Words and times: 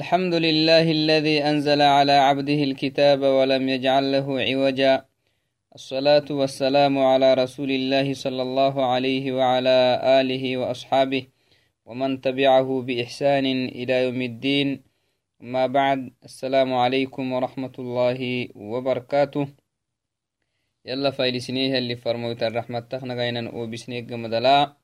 الحمد 0.00 0.34
لله 0.34 0.90
الذي 0.90 1.36
أنزل 1.50 1.80
على 1.82 2.12
عبده 2.12 2.60
الكتاب 2.68 3.20
ولم 3.22 3.68
يجعل 3.68 4.12
له 4.12 4.26
عوجا. 4.48 5.04
الصلاة 5.74 6.28
والسلام 6.30 6.98
على 6.98 7.34
رسول 7.34 7.70
الله 7.70 8.14
صلى 8.14 8.42
الله 8.42 8.74
عليه 8.92 9.32
وعلى 9.32 9.78
آله 10.20 10.56
وأصحابه 10.56 11.22
ومن 11.86 12.20
تبعه 12.20 12.82
بإحسان 12.86 13.46
إلى 13.68 13.94
يوم 14.04 14.22
الدين. 14.22 14.82
ما 15.40 15.66
بعد 15.66 16.12
السلام 16.24 16.74
عليكم 16.74 17.32
ورحمة 17.32 17.74
الله 17.78 18.48
وبركاته. 18.54 19.48
يلا 20.84 21.10
فايلسنيه 21.10 21.78
اللي 21.78 21.96
فرموت 21.96 22.42
الرحمة 22.42 22.80
تخنغينا 22.80 23.54
وبسنيق 23.54 24.12
مدلا 24.12 24.76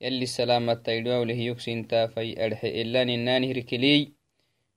يلي 0.00 0.22
السلامة 0.22 0.74
تيدوا 0.74 1.16
وله 1.16 1.40
يكسنتا 1.50 2.06
في 2.06 2.44
أرحي 2.44 2.82
إلا 2.82 3.04
ننانه 3.04 3.52
ركلي 3.52 4.23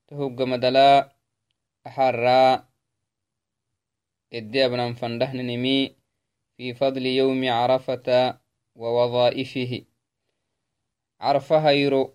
تهوغ 0.08 0.44
مدلا 0.44 1.12
أحرى 1.86 2.64
إدي 4.32 4.66
أبنا 4.66 4.92
فندهن 4.92 5.36
نمي 5.46 5.96
في 6.56 6.74
فضل 6.74 7.06
يوم 7.06 7.48
عرفة 7.48 8.38
ووظائفه 8.74 9.84
عرفة 11.20 11.68
هيرو 11.68 12.14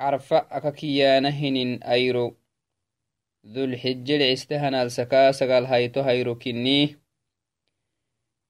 عرفة 0.00 0.36
أككيانهن 0.50 1.82
أيرو 1.82 2.36
ذو 3.46 3.64
الحجة 3.64 4.16
لعستهن 4.16 4.74
السكا 4.74 5.32
سقال 5.32 5.66
هيتو 5.66 6.00
هيرو 6.00 6.38
كنيه 6.38 7.00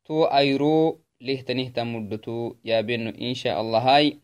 تو 0.05 0.13
تو 0.13 0.21
يا 0.21 0.27
تو 0.29 0.37
أيرو 0.37 0.99
لهتنه 1.21 1.69
تمدتو 1.69 2.55
يا 2.65 2.81
بنو 2.81 3.09
إن 3.09 3.33
شاء 3.33 3.61
الله 3.61 3.79
هاي 3.79 4.19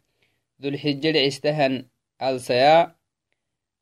ذو 0.62 0.70
الحجة 0.70 1.26
عستهن 1.26 1.86
alsaya 2.20 2.96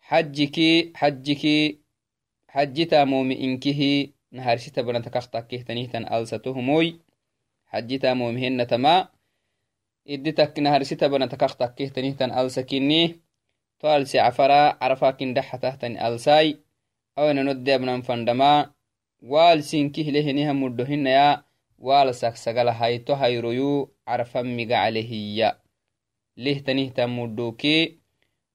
xajjiki 0.10 0.94
xajjiki 0.94 1.82
xajjita 2.54 3.06
momi 3.06 3.34
inkihi 3.34 4.14
naharsita 4.32 4.86
banata 4.86 5.10
kaktakehtanihtan 5.10 6.06
alsatohumoy 6.06 7.02
xajjita 7.72 8.14
momi 8.16 8.42
hennatama 8.46 9.10
iddi 10.06 10.32
takki 10.38 10.62
naharsita 10.62 11.10
banata 11.10 11.38
kaktakehtanihtan 11.38 12.32
alsakini 12.32 13.18
to 13.82 13.90
alsi 13.90 14.18
cafara 14.22 14.78
carafakin 14.80 15.34
daxatahtani 15.34 15.98
alsai 15.98 16.62
awenanoddeabnan 17.18 18.06
fandama 18.06 18.78
waalsinkihleheniha 19.22 20.54
muddohinaya 20.54 21.26
waalsak 21.34 21.34
sagala 21.34 21.34
hayto 21.34 21.46
hayroyu 21.46 21.47
carafan 24.06 24.48
miga 24.48 24.82
calehiya 24.84 25.60
lihtanihtan 26.36 27.10
muddoke 27.10 27.98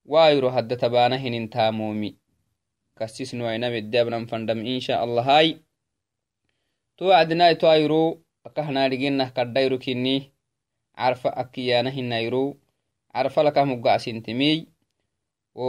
waayro 0.06 0.50
hadda 0.50 0.76
tabaana 0.76 1.16
hinin 1.16 1.48
taamomi 1.48 2.18
kasisnoainameddeabnan 2.98 4.26
fandam 4.26 4.66
insha 4.66 5.00
allahai 5.00 5.62
to 6.96 7.14
adnai 7.14 7.54
to 7.58 7.70
ayro 7.70 8.18
akahnaadhigenah 8.44 9.32
kaddayro 9.32 9.78
kinni 9.78 10.32
carfa 10.96 11.30
akkiyaana 11.36 11.90
hinayro 11.90 12.56
carfa 13.12 13.42
lakah 13.42 13.66
mugacsintemey 13.66 14.66
o 15.54 15.68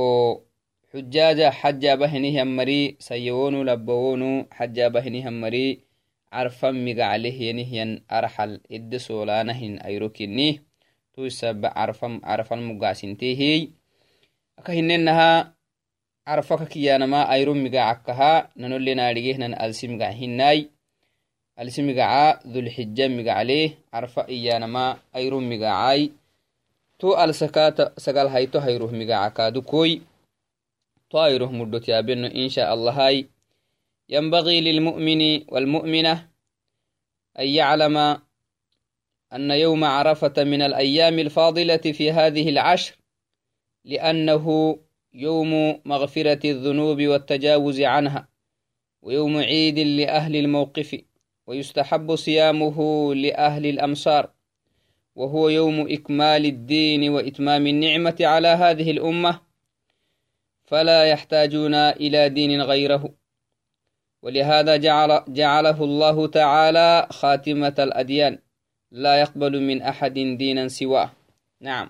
xujaaja 0.92 1.52
xajabahinihiammari 1.52 2.98
sayewonu 3.00 3.64
labbawonu 3.64 4.46
xajabahinihammari 6.34 6.42
carfan 6.50 6.76
migaclehyenihyan 6.82 8.02
arxal 8.10 8.58
edde 8.70 8.98
soolaanahin 8.98 9.78
ayro 9.86 10.10
kinni 10.10 10.62
to 11.14 11.30
isaba 11.30 11.70
carfan 11.70 12.62
mugacsinteehey 12.66 13.70
aka 14.58 14.74
hinenaha 14.74 15.54
carfaka 16.26 16.66
kiyanama 16.66 17.30
ayro 17.30 17.54
migacakaha 17.54 18.50
nanolenaadhigehnan 18.58 19.54
alsi 19.54 19.88
migac 19.88 20.18
hinai 20.18 20.74
alsi 21.54 21.86
migaca 21.86 22.42
dhulxija 22.42 23.10
migacleh 23.14 23.78
carfa 23.94 24.26
iyanama 24.26 24.98
ayro 25.14 25.38
migacai 25.38 26.12
to 26.98 27.14
alsaka 27.14 27.94
sagal 28.02 28.30
hayto 28.34 28.58
hayroh 28.58 28.90
migacakadukoi 28.90 30.02
to 31.10 31.16
ayroh 31.22 31.52
mudot 31.54 31.86
yabeno 31.86 32.26
insha 32.34 32.74
allahai 32.74 33.30
ينبغي 34.10 34.62
للمؤمن 34.62 35.22
والمؤمنة 35.48 36.28
أن 37.40 37.48
يعلم 37.48 37.98
أن 39.34 39.52
يوم 39.52 39.84
عرفة 39.84 40.44
من 40.44 40.62
الأيام 40.62 41.20
الفاضلة 41.20 41.78
في 41.78 42.12
هذه 42.12 42.50
العشر 42.50 42.96
لأنه 43.86 44.78
يوم 45.14 45.82
مغفرة 45.86 46.40
الذنوب 46.52 47.02
والتجاوز 47.02 47.82
عنها 47.82 48.28
ويوم 49.02 49.38
عيد 49.38 49.80
لأهل 49.80 50.36
الموقف 50.36 51.02
ويستحب 51.48 52.16
صيامه 52.16 52.78
لأهل 53.16 53.66
الأمصار 53.66 54.30
وهو 55.16 55.50
يوم 55.50 55.92
إكمال 55.92 56.46
الدين 56.46 57.10
وإتمام 57.10 57.68
النعمة 57.68 58.16
على 58.22 58.48
هذه 58.48 58.92
الأمة 58.92 59.42
فلا 60.66 61.06
يحتاجون 61.06 61.76
إلى 61.76 62.30
دين 62.30 62.62
غيره. 62.62 63.14
ولهذا 64.24 64.74
جعل 64.78 65.12
جعله 65.28 65.84
الله 65.84 66.28
تعالى 66.28 67.08
خاتمة 67.12 67.78
الأديان 67.80 68.34
لا 68.92 69.14
يقبل 69.22 69.54
من 69.62 69.82
أحد 69.82 70.14
دينا 70.14 70.68
سواه 70.68 71.10
نعم 71.62 71.90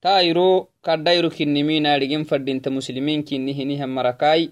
تايرو 0.00 0.72
kadhayru 0.82 1.30
kinnimi 1.30 1.78
naadhigin 1.80 2.24
fadhinta 2.26 2.70
muslimiin 2.70 3.22
kinni 3.22 3.54
hinihan 3.54 3.90
marakai 3.90 4.50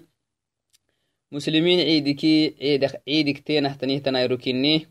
muslimiin 1.31 1.79
ciidiki 1.83 2.55
ciidigteenahtanihtanayru 2.55 4.37
kinni 4.37 4.87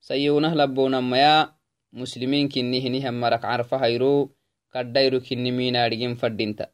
sayunah 0.00 0.54
labonamaya 0.54 1.58
muslimiin 1.90 2.48
kinni 2.48 2.78
hinihan 2.80 3.14
marak 3.14 3.42
carfahayru 3.42 4.30
kadhayru 4.70 5.18
kinnimi 5.20 5.74
naadhigin 5.74 6.14
fadhinta 6.14 6.70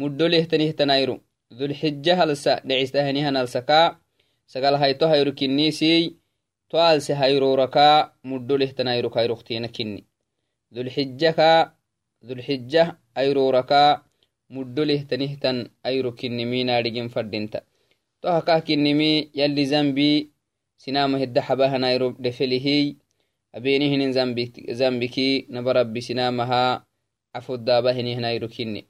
muddolehtanihtanayru 0.00 1.20
dulxija 1.58 2.16
halsa 2.16 2.60
dhecistahinihan 2.64 3.36
alsaka 3.36 4.00
sagal 4.46 4.76
hayto 4.76 5.08
hayru 5.08 5.32
kinnisiy 5.32 6.10
to 6.68 6.80
alse 6.80 7.14
hayroraka 7.14 8.14
muddolehtanayru 8.24 9.10
kayruktina 9.10 9.68
kinni 9.68 10.04
dulxijaka 10.74 11.74
dulxija 12.22 12.96
ayroraka 13.14 14.04
muddolehtanihtan 14.50 15.68
ayru 15.84 16.12
kinnimi 16.12 16.64
naadhigin 16.64 17.08
fadhinta 17.08 17.60
to 18.20 18.28
hakah 18.28 18.62
kinnimi 18.64 19.30
yalli 19.34 19.66
zambi 19.66 20.30
sinama 20.76 21.18
hidda 21.18 21.42
xabahanayro 21.42 22.16
dhefelihiy 22.20 22.96
abenihinin 23.52 24.12
zambiki 24.72 25.46
nabarabbi 25.48 26.02
sinamaha 26.02 26.84
cafoddaaba 27.32 27.92
hinihinayro 27.92 28.48
kinni 28.48 28.86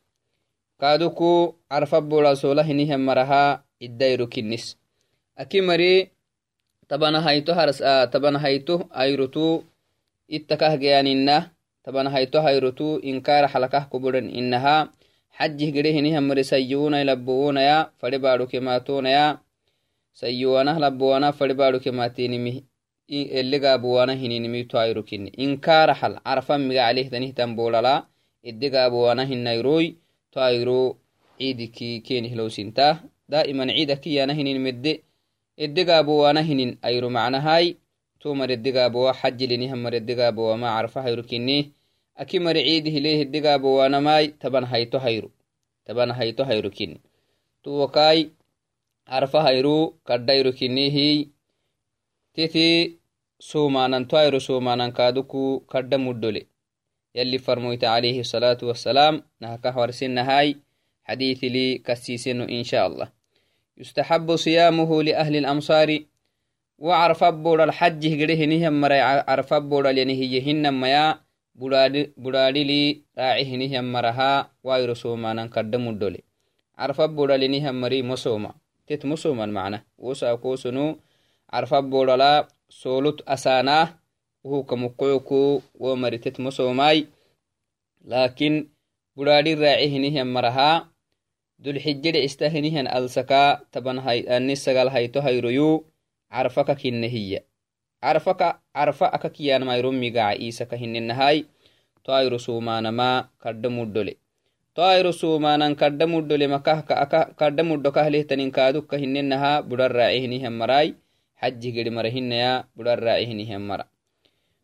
kaaduku 0.80 1.54
carfa 1.70 2.00
borasola 2.00 2.62
hinihan 2.62 3.00
maraha 3.00 3.62
iddayro 3.80 4.26
kinnis 4.26 4.78
aki 5.36 5.60
mari 5.60 6.10
tabanahayto 6.88 7.52
tabanahayto 8.12 8.88
ayrotu 8.92 9.64
ittakah 10.28 10.76
geyaninna 10.76 11.50
tabanahayto 11.84 12.40
hayrotu 12.44 13.00
inkara 13.00 13.48
xalakah 13.48 13.88
kobodan 13.88 14.28
inaha 14.28 14.92
xajih 15.38 15.72
gede 15.72 15.92
hinihan 15.96 16.24
mari 16.24 16.44
sayyuunay 16.44 17.04
labowonaya 17.08 17.90
fade 17.96 18.18
baadhoke 18.20 18.60
maatonaya 18.60 19.40
sayyuwanah 20.12 20.76
labowana 20.76 21.32
fade 21.32 21.54
baadhoke 21.56 21.90
maatinimi 21.90 22.64
elegaabowana 23.08 24.14
hininimi 24.14 24.64
to 24.68 24.76
ayro 24.78 25.02
kinni 25.02 25.32
inkara 25.36 25.94
xal 25.94 26.20
carfan 26.20 26.60
miga 26.68 26.84
calehtanihtan 26.88 27.56
bolala 27.56 28.06
edegaabowana 28.44 29.24
hinayroy 29.24 29.96
to 30.32 30.38
ayro 30.40 30.96
ciidiki 31.38 32.00
kenihlowsinta 32.06 33.00
daa'iman 33.28 33.72
ciida 33.72 33.96
kiyana 33.96 34.36
hinin 34.36 34.60
medde 34.60 35.02
edegaabowana 35.56 36.42
hinin 36.42 36.78
ayro 36.82 37.10
macnahai 37.10 37.76
to 38.20 38.34
mar 38.34 38.50
edegaabowa 38.52 39.12
xajilinihan 39.14 39.78
mar 39.78 39.94
edegaabowa 39.94 40.56
ma 40.58 40.68
carfa 40.76 41.02
hayru 41.02 41.22
kinni. 41.24 41.72
Aki 42.16 42.38
mari 42.40 42.62
ciidi 42.64 42.90
hileh 42.90 43.20
edegaabowanamai 43.26 44.28
taban 44.38 44.64
hayto 44.64 44.98
hayro 44.98 45.30
taban 45.84 46.10
hayto 46.12 46.44
hayro 46.44 46.70
kinni. 46.70 47.00
Tuwakai 47.62 48.30
arfa 49.06 49.42
hayro 49.42 49.94
kaddhayro 50.04 50.52
kinnihi 50.52 51.30
titi 52.34 52.98
somanan 53.40 54.06
to 54.08 54.16
hayro 54.16 54.40
somanan 54.40 54.92
kaaduku 54.92 55.60
kaddha 55.66 55.98
muddole. 55.98 56.46
Yalli 57.14 57.38
farmoyta 57.38 57.92
alayhi 57.94 58.24
salaatu 58.24 58.68
wasalaam 58.68 59.22
nahakahwarsinahai 59.40 60.56
xadiitili 61.06 61.78
kasiiseno 61.78 62.46
insha 62.46 62.84
allah. 62.84 63.08
يستحب 63.78 64.36
صيامه 64.36 65.02
لأهل 65.02 65.36
الأمصار. 65.36 65.98
وعرف 66.78 67.24
بور 67.24 67.64
الحج 67.64 68.06
هجره 68.06 68.44
نهم 68.44 68.80
مري 68.80 69.00
عرف 69.00 69.54
بور 69.54 69.90
لنهيهن 69.90 70.74
ميا. 70.74 71.20
بلادي 71.54 72.64
لي 72.64 73.02
راعيه 73.18 73.56
نهم 73.56 73.92
مرها. 73.92 74.50
ويرسوما 74.64 75.32
ننقدم 75.32 75.88
الدولي 75.88 76.22
عرف 76.78 77.00
بور 77.00 77.32
لنهم 77.36 77.80
مري 77.80 78.02
مسوما. 78.02 78.52
تت 78.86 79.06
مسوما 79.06 79.46
معنا. 79.46 79.84
وسا 79.98 80.34
كوسنو. 80.34 80.98
عرف 81.52 81.74
بور 81.74 82.16
لا 82.16 82.48
سولت 82.68 83.22
kamukoyoku 84.42 85.62
wo 85.78 85.96
maritet 85.96 86.38
mosomai 86.38 87.06
lakin 88.04 88.66
budhadin 89.14 89.58
raaci 89.58 89.86
hinihan 89.86 90.26
maraha 90.26 90.90
dulxijede 91.62 92.18
ista 92.26 92.50
hinihan 92.50 92.90
alsaka 92.90 93.62
taban 93.70 94.02
ani 94.02 94.58
sagal 94.58 94.90
hayto 94.90 95.22
hayroyu 95.22 95.86
carfaka 96.26 96.74
kinne 96.74 97.06
hiya 97.06 97.40
carfaka 98.02 98.58
carfa 98.74 99.06
aka 99.14 99.30
kiyanmayro 99.30 99.94
migaca 99.94 100.34
isaka 100.34 100.74
hinenahai 100.76 101.46
to 102.02 102.10
ayro 102.10 102.38
sumanama 102.38 103.30
kadda 103.38 103.70
muddole 103.70 104.18
to 104.74 104.82
ayro 104.82 105.14
sumanan 105.14 105.78
kadda 105.78 106.10
muddole 106.10 106.50
makahka 106.50 106.98
aka 106.98 107.30
kadda 107.38 107.62
muddo 107.62 107.94
kahlehtanin 107.94 108.50
kaadukka 108.50 108.98
hinenaha 108.98 109.62
budhan 109.62 109.92
raaci 109.94 110.18
hinihan 110.26 110.50
marai 110.50 110.98
xajih 111.38 111.70
gedi 111.78 111.90
mara 111.94 112.10
hinaya 112.10 112.66
budhan 112.74 112.98
raaci 112.98 113.30
hinihan 113.30 113.62
mara 113.62 113.86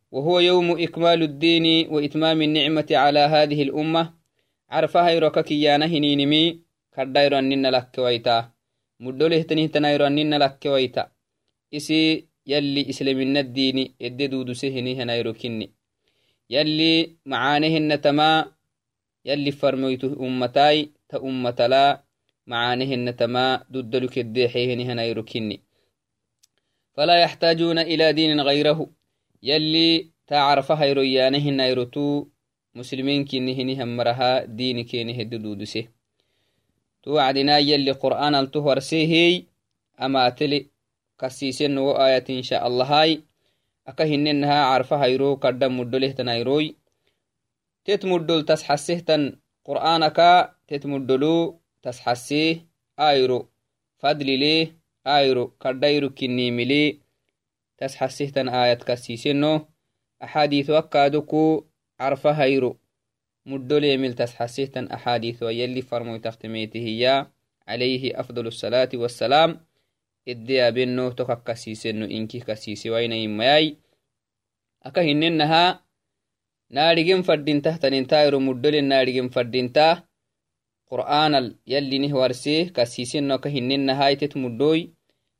وهو 0.08 0.40
يوم 0.40 0.80
إكمال 0.80 1.20
الدين 1.22 1.92
وإتمام 1.92 2.42
النعمة 2.42 2.88
على 2.90 3.20
هذه 3.20 3.62
الأمة 3.62 4.02
عرفها 4.70 5.10
يركك 5.10 5.52
يانا 5.52 5.84
هنينمي 5.86 6.67
مدوله 9.00 9.42
تنهتنايرو 9.42 10.06
أننا 10.06 10.36
لك 10.42 10.66
ويتا 10.66 11.04
إسي 11.74 12.28
يلي 12.46 12.90
إسلام 12.90 13.36
الدين 13.36 13.94
إددود 14.02 14.52
سهني 14.52 15.02
هنايرو 15.02 15.32
كني 15.32 15.66
يلي 16.50 17.16
معانهن 17.26 18.00
تما 18.00 18.52
يلي 19.24 19.50
فرميته 19.50 20.12
أمتاي 20.26 20.92
تأمت 21.08 21.60
لا 21.72 22.04
معانهن 22.46 23.16
تما 23.16 23.64
ددلك 23.70 24.18
الديحيهن 24.18 24.80
هنايرو 24.90 25.22
كني 25.22 25.56
فلا 26.94 27.16
يحتاجون 27.24 27.78
إلى 27.78 28.12
دين 28.12 28.40
غيره 28.40 28.90
يلي 29.42 30.10
تعرف 30.26 30.72
هيرويانه 30.72 31.50
نيروتو 31.50 32.26
مسلمين 32.74 33.24
كيني 33.24 33.52
هني 33.58 33.82
همرها 33.82 34.44
ديني 34.44 34.84
كيني 34.84 35.22
هدو 35.22 35.54
دودسه 37.04 37.16
تو 37.16 37.18
عدنا 37.18 37.58
يلي 37.58 37.90
قرآن 37.92 38.34
التهور 38.34 38.78
سيهي 38.78 39.44
أما 40.00 40.28
تلي 40.28 40.66
كسيسن 41.20 41.78
وآية 41.78 42.24
إن 42.30 42.42
شاء 42.42 42.66
الله 42.66 42.84
هاي. 42.84 43.22
أكا 43.86 44.04
هننها 44.04 44.64
عرف 44.64 44.92
هيرو 44.92 45.34
قدام 45.34 45.80
مدله 45.80 46.10
تنايروي 46.10 46.76
تتمدل 47.84 48.44
تسحسه 48.44 48.98
تن 48.98 49.36
قرآنك 49.64 50.50
تتمدلو 50.68 51.60
تسحسيه 51.82 52.66
آيرو. 53.00 53.48
فضل 53.98 54.26
ليه 54.38 54.76
آيرو 55.06 55.46
كردايرو 55.62 56.10
كني 56.10 56.50
مليه 56.50 57.08
tas 57.78 57.94
xasihtan 57.94 58.48
aayad 58.50 58.82
kasiseno 58.82 59.52
axaadiiث 60.24 60.68
akkaaduku 60.82 61.42
carfa 63.48 63.56
hayro 63.56 63.58
muddoleemil 63.58 64.14
tas 64.14 64.36
xasihtan 64.36 64.88
axaadiiث 64.90 65.42
wayali 65.42 65.82
farmoytaqtimeetihiya 65.82 67.26
عليه 67.68 68.20
أفضل 68.20 68.46
الصلاة 68.46 68.88
والسلام. 68.94 69.60
إدي 70.28 70.68
أبنو 70.68 71.12
تكك 71.12 71.44
كسيسنو 71.44 72.06
إنكي 72.08 72.40
كسيسي 72.40 72.90
وين 72.90 73.12
يمياي 73.12 73.76
أكا 74.82 75.02
هننها 75.02 75.84
نارجين 76.70 77.22
فردين 77.22 77.62
تحت 77.62 77.86
ننتايرو 77.86 78.40
مدل 78.40 78.84
نارجين 78.84 79.28
فردين 79.28 79.72
تا 79.72 80.02
قرآن 80.90 81.54
يلي 81.66 81.98
نهورسيه 81.98 82.72
كسيسنو 82.72 83.38
كهننها 83.38 84.08
يتت 84.08 84.36
مدوي. 84.36 84.92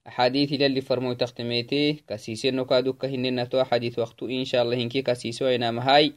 أحاديث 0.07 0.53
للي 0.53 0.81
فرمو 0.81 1.13
تختميتي 1.13 2.05
كسيسي 2.09 2.51
نكادو 2.51 2.93
كهننا 2.93 3.45
تو 3.45 3.65
حديث 3.65 3.99
وقتو 3.99 4.27
إن 4.27 4.45
شاء 4.45 4.63
الله 4.63 4.77
هنكي 4.77 5.03
كسيسو 5.03 5.49
أينا 5.49 5.71
مهاي 5.71 6.13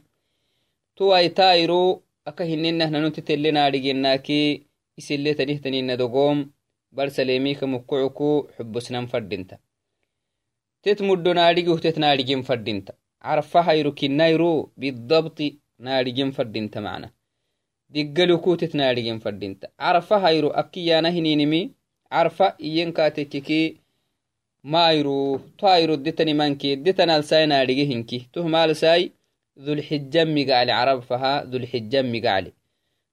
تو 0.96 1.16
أي 1.16 1.28
تايرو 1.28 2.02
أكهننا 2.26 2.86
ننو 2.86 3.08
تتلنا 3.08 3.68
رجناكي 3.68 4.62
إسلي 4.98 5.34
تنيه 5.34 5.58
تنين 5.58 5.96
دوغوم 5.96 6.50
برسليمي 6.92 7.54
كمكعكو 7.54 8.48
حبسنا 8.58 9.06
فردنتا 9.06 9.58
تتمدو 10.82 11.32
نارجو 11.32 11.78
تتنارجين 11.78 12.42
فردنتا 12.42 12.92
عرفها 13.22 13.72
يروكي 13.72 14.08
نايرو 14.08 14.72
بالضبط 14.76 15.38
نارجين 15.78 16.30
فردنتا 16.30 16.80
معنا 16.80 17.10
دقلوكو 17.90 18.54
تتنارجين 18.54 19.18
فردنتا 19.18 19.68
عرفها 19.80 20.30
يرو 20.30 20.48
أكيانا 20.48 21.08
هنينمي 21.08 21.70
عرفة 22.12 22.56
إينكاتككي 22.60 23.82
maayru 24.64 25.40
to 25.58 25.66
ayro 25.66 25.96
detani 25.96 26.34
manke 26.34 26.76
detanalsayna 26.76 27.66
dhige 27.66 27.84
hinki. 27.84 28.18
Toh 28.32 28.46
maalsai 28.54 29.12
dhulxija 29.56 30.24
migacli 30.24 30.72
carab 30.72 31.00
faha 31.08 31.44
dhulxija 31.50 32.02
migacli 32.02 32.52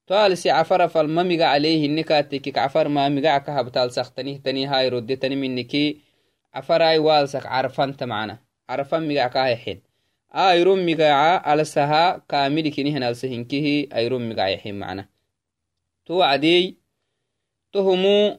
to 0.07 0.13
alsi 0.15 0.49
cafara 0.49 0.87
falma 0.89 1.23
migaclei 1.23 1.77
hinne 1.83 2.03
kaatekik 2.03 2.55
cafar 2.55 2.89
ma 2.89 3.09
migac 3.09 3.45
ka 3.45 3.51
habtalsaktanihtani 3.57 4.65
hayro 4.71 5.01
detani 5.01 5.35
miniki 5.35 6.01
cafarai 6.53 6.99
waalsak 7.07 7.43
carfanta 7.43 8.05
macna 8.11 8.35
carfan 8.67 9.03
migac 9.09 9.33
kahexen 9.33 9.79
ayro 10.31 10.75
migaca 10.75 11.43
alsaha 11.51 12.21
kaamilikinihin 12.27 13.03
alsa 13.03 13.27
hinkihi 13.27 13.89
ayro 13.91 14.19
migac 14.19 14.49
yaxen 14.53 14.75
macna 14.81 15.03
to 16.05 16.13
wacdey 16.21 16.77
tohumu 17.73 18.37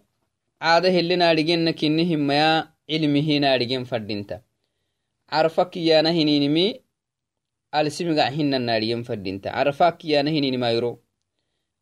caada 0.62 0.88
helinaadhigenna 0.90 1.72
kinni 1.72 2.04
himmaya 2.10 2.50
cilmihinaadhigen 2.88 3.84
fadhinta 3.90 4.42
carfa 5.30 5.64
kiyana 5.72 6.10
hininimi 6.10 6.66
alsimigac 7.72 8.32
hinanaadhigen 8.36 9.02
fadhinta 9.08 9.48
carfa 9.56 9.92
kiyana 9.98 10.30
hininimi 10.34 10.66
ayro 10.70 10.90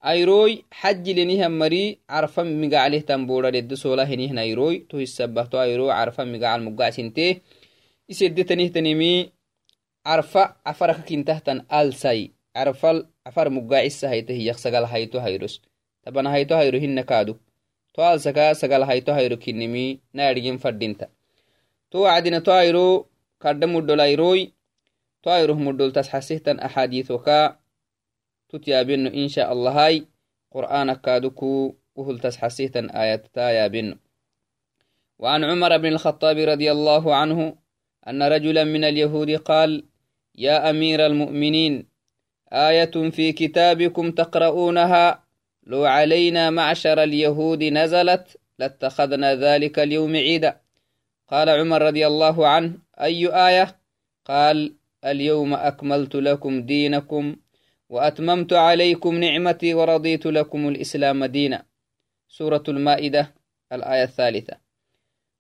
ayroy 0.01 0.53
xajilenihan 0.81 1.53
mari 1.61 1.83
carfa 2.13 2.45
migaclehtan 2.45 3.27
boodhadedde 3.29 3.77
sola 3.77 4.05
henihna 4.11 4.41
ayroy 4.47 4.75
to 4.89 4.97
hisabahto 5.03 5.57
ayro 5.65 5.87
carfa 5.89 6.23
migacal 6.33 6.61
mugacsinte 6.67 7.27
iseddetanihtanimi 8.13 9.13
carfa 10.07 10.43
afaraka 10.71 11.03
kintahtan 11.09 11.59
alsai 11.69 12.33
carfal 12.55 13.07
afar 13.25 13.51
mugacisa 13.51 14.09
hayta 14.09 14.33
hiyak 14.33 14.59
sagal 14.59 14.85
hayto 14.87 15.21
hayros. 15.21 15.61
Tabana 16.05 16.31
hayto 16.31 16.57
hayro 16.57 16.79
hinna 16.79 17.03
kaadu. 17.03 17.39
To 17.95 18.03
alsaka 18.03 18.55
sagal 18.55 18.85
hayto 18.85 19.13
hayro 19.13 19.37
kinimi 19.37 20.01
naadhigen 20.15 20.59
fadhinta 20.59 21.07
to 21.91 22.01
wacdina 22.01 22.41
to 22.41 22.53
ayro 22.53 23.07
kadda 23.39 23.67
ayroy 25.25 25.51
to 25.51 25.55
ayroh 25.55 25.59
muddol 25.59 25.93
tas 25.93 26.09
xasihtan 26.11 26.61
axaadiisoka 26.61 27.59
tutyaabino 28.49 29.11
insha 29.11 29.49
allahai 29.49 30.07
qur'aanak 30.55 31.03
kaaduku 31.03 31.79
وهل 31.99 32.19
تسحسيتا 32.19 32.89
آيات 32.95 33.37
يا 33.37 33.67
بن 33.67 33.99
وعن 35.19 35.45
عمر 35.45 35.77
بن 35.77 35.87
الخطاب 35.87 36.39
رضي 36.39 36.73
الله 36.73 37.15
عنه 37.15 37.59
أن 38.09 38.23
رجلا 38.23 38.65
من 38.65 38.85
اليهود 38.85 39.31
قال 39.31 39.85
يا 40.35 40.71
أمير 40.71 41.07
المؤمنين 41.07 41.89
آية 42.53 43.11
في 43.11 43.33
كتابكم 43.33 44.11
تقرؤونها؟ 44.11 45.25
لو 45.67 45.85
علينا 45.85 46.51
معشر 46.51 47.03
اليهود 47.03 47.65
نزلت 47.65 48.39
لاتخذنا 48.59 49.35
ذلك 49.35 49.79
اليوم 49.79 50.17
عيدا. 50.17 50.61
قال 51.29 51.49
عمر 51.49 51.83
رضي 51.83 52.07
الله 52.07 52.49
عنه 52.49 52.79
أي 53.01 53.27
آية؟ 53.27 53.81
قال 54.25 54.78
اليوم 55.05 55.55
أكملت 55.55 56.15
لكم 56.15 56.63
دينكم 56.63 57.37
وأتممت 57.89 58.53
عليكم 58.53 59.15
نعمتي 59.15 59.75
ورضيت 59.75 60.27
لكم 60.27 60.69
الإسلام 60.69 61.25
دينا. 61.25 61.65
سورة 62.29 62.63
المائدة 62.69 63.35
الآية 63.73 64.03
الثالثة. 64.03 64.57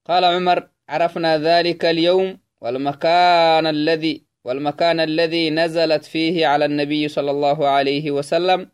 قال 0.06 0.24
عمر 0.24 0.68
عرفنا 0.88 1.38
ذلك 1.38 1.84
اليوم 1.84 2.38
والمكان 2.60 3.66
الذي 3.66 4.22
والمكان 4.44 5.00
الذي 5.00 5.50
نزلت 5.50 6.04
فيه 6.04 6.46
على 6.46 6.64
النبي 6.64 7.08
صلى 7.08 7.30
الله 7.30 7.68
عليه 7.68 8.10
وسلم 8.10 8.70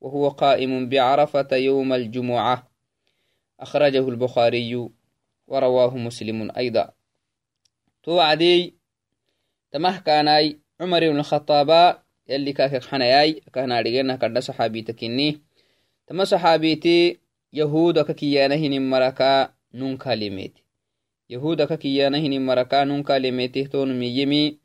وهو 0.00 0.28
قائم 0.28 0.88
بعرفة 0.88 1.56
يوم 1.56 1.92
الجمعة. 1.92 2.70
أخرجه 3.60 4.08
البخاري 4.08 4.88
ورواه 5.46 5.96
مسلم 5.96 6.50
أيضا. 6.56 6.90
توعدي 8.02 8.79
تمه 9.72 9.98
كاناي 9.98 10.58
عمر 10.80 11.00
بن 11.00 11.18
الخطاب 11.18 11.98
يلي 12.28 12.52
كاك 12.52 12.84
حناياي 12.84 13.40
كان 13.52 13.72
أرجعنا 13.72 14.16
كدا 14.16 14.40
صحابي 14.40 14.82
تكني 14.82 15.40
تما 16.06 16.24
صحابيتي 16.24 17.18
يهود 17.52 17.98
ككيانا 17.98 18.54
هن 18.54 18.90
مركا 18.90 19.54
نون 19.74 19.96
كلمات 19.96 20.52
يهود 21.30 21.62
ككيانا 21.62 22.18
هن 22.18 22.46
مركا 22.46 22.84
نون 22.84 23.02
كلمات 23.02 23.58
تون 23.58 23.98
ميمي 23.98 24.58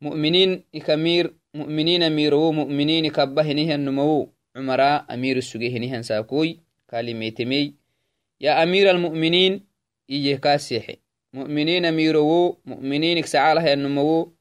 مؤمنين 0.00 0.64
إكمير 0.74 1.34
مؤمنين 1.54 2.02
أميرو 2.02 2.52
مؤمنين 2.52 3.10
كبهنه 3.10 3.74
النمو 3.74 4.28
عمرا 4.56 4.96
أمير 4.96 5.36
السجيهنه 5.36 6.02
ساكوي 6.02 6.60
مؤمنين 11.34 11.84
أميرو 11.84 12.58
مؤمنين 12.66 13.20
كسعالها 13.20 13.72
النمو 13.72 14.32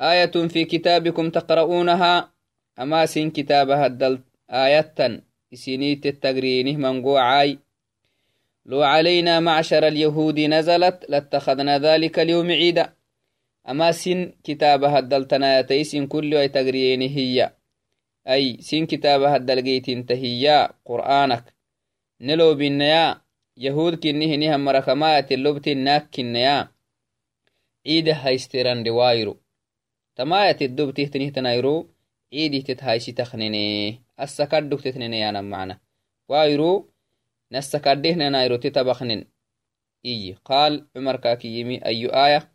آية 0.00 0.34
في 0.52 0.64
كتابكم 0.64 1.30
تقرؤونها؟ 1.30 2.32
أما 2.78 3.06
سين 3.06 3.30
كتابها 3.30 3.86
الدل 3.86 4.20
آية 4.50 4.94
سنيت 5.54 6.06
التقرينه 6.06 6.76
منقوعاي 6.76 7.58
لو 8.66 8.82
علينا 8.82 9.40
معشر 9.40 9.86
اليهود 9.88 10.40
نزلت 10.40 11.06
لاتخذنا 11.08 11.78
ذلك 11.78 12.18
اليوم 12.18 12.50
عيدا. 12.50 12.92
أما 13.68 13.92
سن 13.92 14.32
كتابها 14.44 14.98
الدلتنايتي 14.98 15.84
سن 15.84 16.06
كل 16.06 16.34
أي 16.34 16.48
تقرينه 16.48 17.06
هي. 17.16 17.52
أي 18.28 18.56
سن 18.60 18.86
كتابها 18.86 19.36
الدلقيت 19.36 19.88
انتهيا 19.88 20.70
قرآنك. 20.84 21.44
نلو 22.20 22.54
بالنيا 22.54 23.20
يهود 23.60 23.94
كنه 23.94 24.36
نها 24.36 24.56
مركمات 24.56 25.32
اللبت 25.32 25.68
الناك 25.68 26.10
كنيا 26.14 26.68
عيد 27.86 28.08
هايستران 28.08 28.86
روايرو 28.88 29.40
تمايت 30.16 30.62
الدبته 30.62 31.04
تنه 31.04 31.28
تنايرو 31.28 31.94
عيد 32.32 32.64
تتهايسي 32.64 33.12
تخنيني 33.12 34.02
السكدك 34.20 34.80
تتنيني 34.80 35.28
أنا 35.28 35.40
معنا 35.40 35.80
وايرو 36.28 36.92
نسكده 37.52 38.12
نايرو 38.12 38.56
تتبخنن 38.56 39.24
إي 40.06 40.36
قال 40.44 40.88
عمر 40.96 41.16
كاكي 41.16 41.60
يمي 41.60 41.84
أي 41.86 42.06
آية 42.06 42.50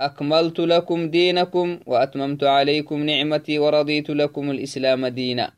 أكملت 0.00 0.60
لكم 0.60 1.10
دينكم 1.10 1.80
وأتممت 1.86 2.44
عليكم 2.44 2.98
نعمتي 3.02 3.58
ورضيت 3.58 4.10
لكم 4.10 4.50
الإسلام 4.50 5.06
دينا. 5.06 5.52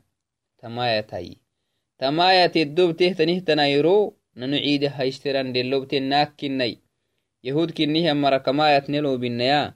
تمايتي. 0.57 1.37
تمايت 1.99 2.57
الدبته 2.57 3.11
تنهتنايرو 3.13 4.13
ننعيد 4.37 4.83
هايشتران 4.83 5.53
دلوبت 5.53 5.95
ناكني 5.95 6.79
يهود 7.43 7.71
كنيه 7.71 8.13
مرا 8.13 8.37
كمايت 8.37 8.89
نلو 8.89 9.17
بالنيا 9.17 9.73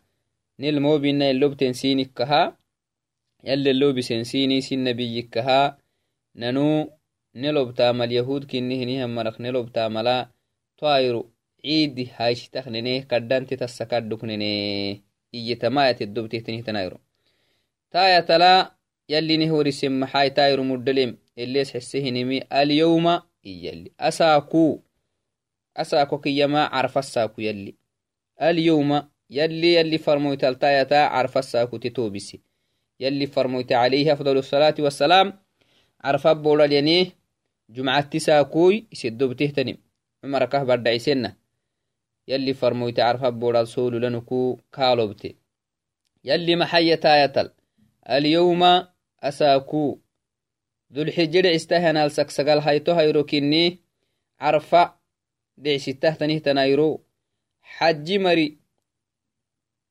نل 0.60 0.80
مو 0.80 0.98
بالنيا 0.98 1.32
اللوبتن 1.32 1.74
سينك 1.74 2.14
كها. 2.14 2.58
يلي 3.44 3.72
اللوبي 3.72 4.02
سنسيني 4.02 4.62
سن 4.62 4.84
نبيك 4.84 5.30
كها. 5.30 5.78
ننو 6.36 6.92
نلوب 7.36 7.74
تامل 7.74 8.12
يهود 8.12 8.44
كنيه 8.52 8.86
نيه 8.86 9.06
مرق 9.06 9.42
نلوب 9.42 9.72
تاملا 9.72 10.30
طايرو 10.78 11.32
عيد 11.68 12.10
هاي 12.16 12.36
شتخنيني 12.36 13.00
قدان 13.12 13.46
تتسا 13.46 13.86
قدوكنيني 13.86 14.52
إيه 15.34 15.60
تمايا 15.60 15.92
تدوب 15.92 16.30
تهتنه 16.30 16.62
تنايرو 16.62 16.98
تايا 17.92 18.20
تلا 18.20 18.76
يلي 19.10 19.38
نهوري 19.38 19.72
سمحاي 19.72 20.30
تايرو 20.30 20.64
مدلم 20.64 21.18
اللي 21.38 21.64
سحسيه 21.64 22.10
نمي 22.12 22.44
اليوم 22.54 23.22
يلي 23.46 23.92
أساكو 24.00 24.80
أساكو 25.78 26.18
كيما 26.18 26.64
عرف 26.66 26.98
الساكو 26.98 27.42
يلي 27.42 27.76
اليوم 28.42 29.04
يلي 29.30 29.74
يلي 29.74 29.98
فرمويت 29.98 30.44
التايا 30.44 30.84
تا 30.84 30.96
عرف 30.96 31.38
الساكو 31.38 31.78
تتوبسي 31.78 32.42
يلي 33.00 33.28
فرمويت 33.28 33.72
عليها 33.72 34.16
فضل 34.16 34.38
الصلاة 34.38 34.76
والسلام 34.80 35.34
عرف 36.02 36.28
أبو 36.28 36.56
لليني 36.56 37.12
جمعة 37.70 38.02
تساكوي 38.02 38.88
سيدوب 38.94 39.34
تهتنم 39.34 39.78
عمر 40.24 40.46
كهبر 40.46 40.76
دعي 40.76 41.00
سنه 41.00 41.47
يلي 42.28 42.54
فرمويت 42.54 43.00
عرفها 43.00 43.30
بورال 43.30 43.68
سولو 43.68 43.98
لنكو 43.98 44.60
كالوبتي 44.74 45.36
يلي 46.24 46.56
محية 46.56 46.96
تايتل. 46.96 47.52
اليوم 48.10 48.84
أساكو. 49.24 50.00
ذو 50.94 51.02
الحجر 51.02 51.56
استهنا 51.56 52.06
السكسقال 52.06 52.60
هايتو 52.60 52.92
هايرو 52.92 53.24
كني 53.24 53.80
عرفة. 54.40 54.94
دعسي 55.58 55.94
تهتنه 55.94 56.38
تنايرو. 56.38 57.04
حجي 57.62 58.18
مري. 58.18 58.58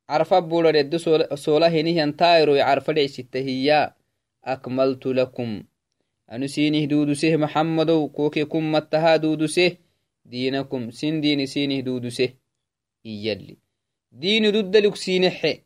عرفة 0.08 0.38
بولا 0.38 0.70
ردو 0.70 0.98
سولا 1.34 1.68
هنيه 1.68 2.04
انتايرو 2.04 2.54
عرفة 2.54 2.92
دعسي 2.92 3.22
تهيا 3.22 3.94
أكملت 4.44 5.06
لكم. 5.06 5.62
أنو 6.32 6.46
سينه 6.46 6.84
دودو 6.84 7.14
سيه 7.14 7.36
محمدو. 7.36 8.08
كوكي 8.08 8.44
كم 8.44 8.72
متها 8.72 9.16
دينكم. 10.30 10.90
سن 10.90 11.20
دين 11.20 11.46
سينه 11.46 11.80
دودسه 11.80 12.28
يلي 13.04 13.56
دين 14.12 14.52
ددلك 14.52 14.96
سينحي 14.96 15.60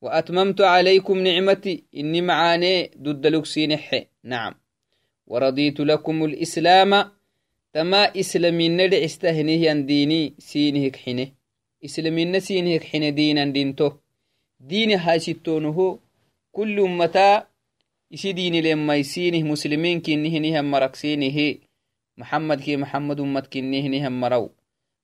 وأتممت 0.00 0.60
عليكم 0.60 1.18
نعمتي. 1.18 1.84
إني 1.96 2.20
معاني 2.20 2.90
ددلك 2.96 3.46
سينحي 3.46 4.06
نعم. 4.24 4.54
ورضيت 5.26 5.80
لكم 5.80 6.24
الإسلام. 6.24 7.10
تما 7.72 8.02
إسلامين 8.20 8.76
ندع 8.76 9.04
استهنه 9.04 9.80
ديني 9.80 10.34
سينهك 10.38 10.96
حنه 10.96 11.28
إسلامين 11.84 12.40
سينهك 12.40 12.84
حنه 12.84 13.08
دينا 13.08 13.44
دينتو. 13.44 13.90
دين 14.60 14.90
هاشتونه 14.90 15.98
كل 16.52 16.80
أمتا 16.80 17.46
إسي 18.14 18.32
دين 18.32 18.64
لما 18.64 18.96
يسينه 18.96 19.42
مسلمين 19.42 20.00
كنه 20.00 20.38
نهم 20.38 20.70
مرقسينه 20.70 21.54
محمد 22.20 22.60
كي 22.60 22.76
محمد 22.76 23.20
نهم 23.90 24.20
مرو 24.20 24.52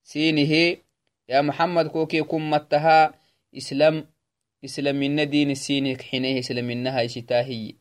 سينه 0.05 0.53
يا 1.29 1.41
محمد 1.41 1.87
حينه 6.03 6.39
إسلامنا 6.39 6.99
هاي 6.99 7.09
شتاهي 7.09 7.75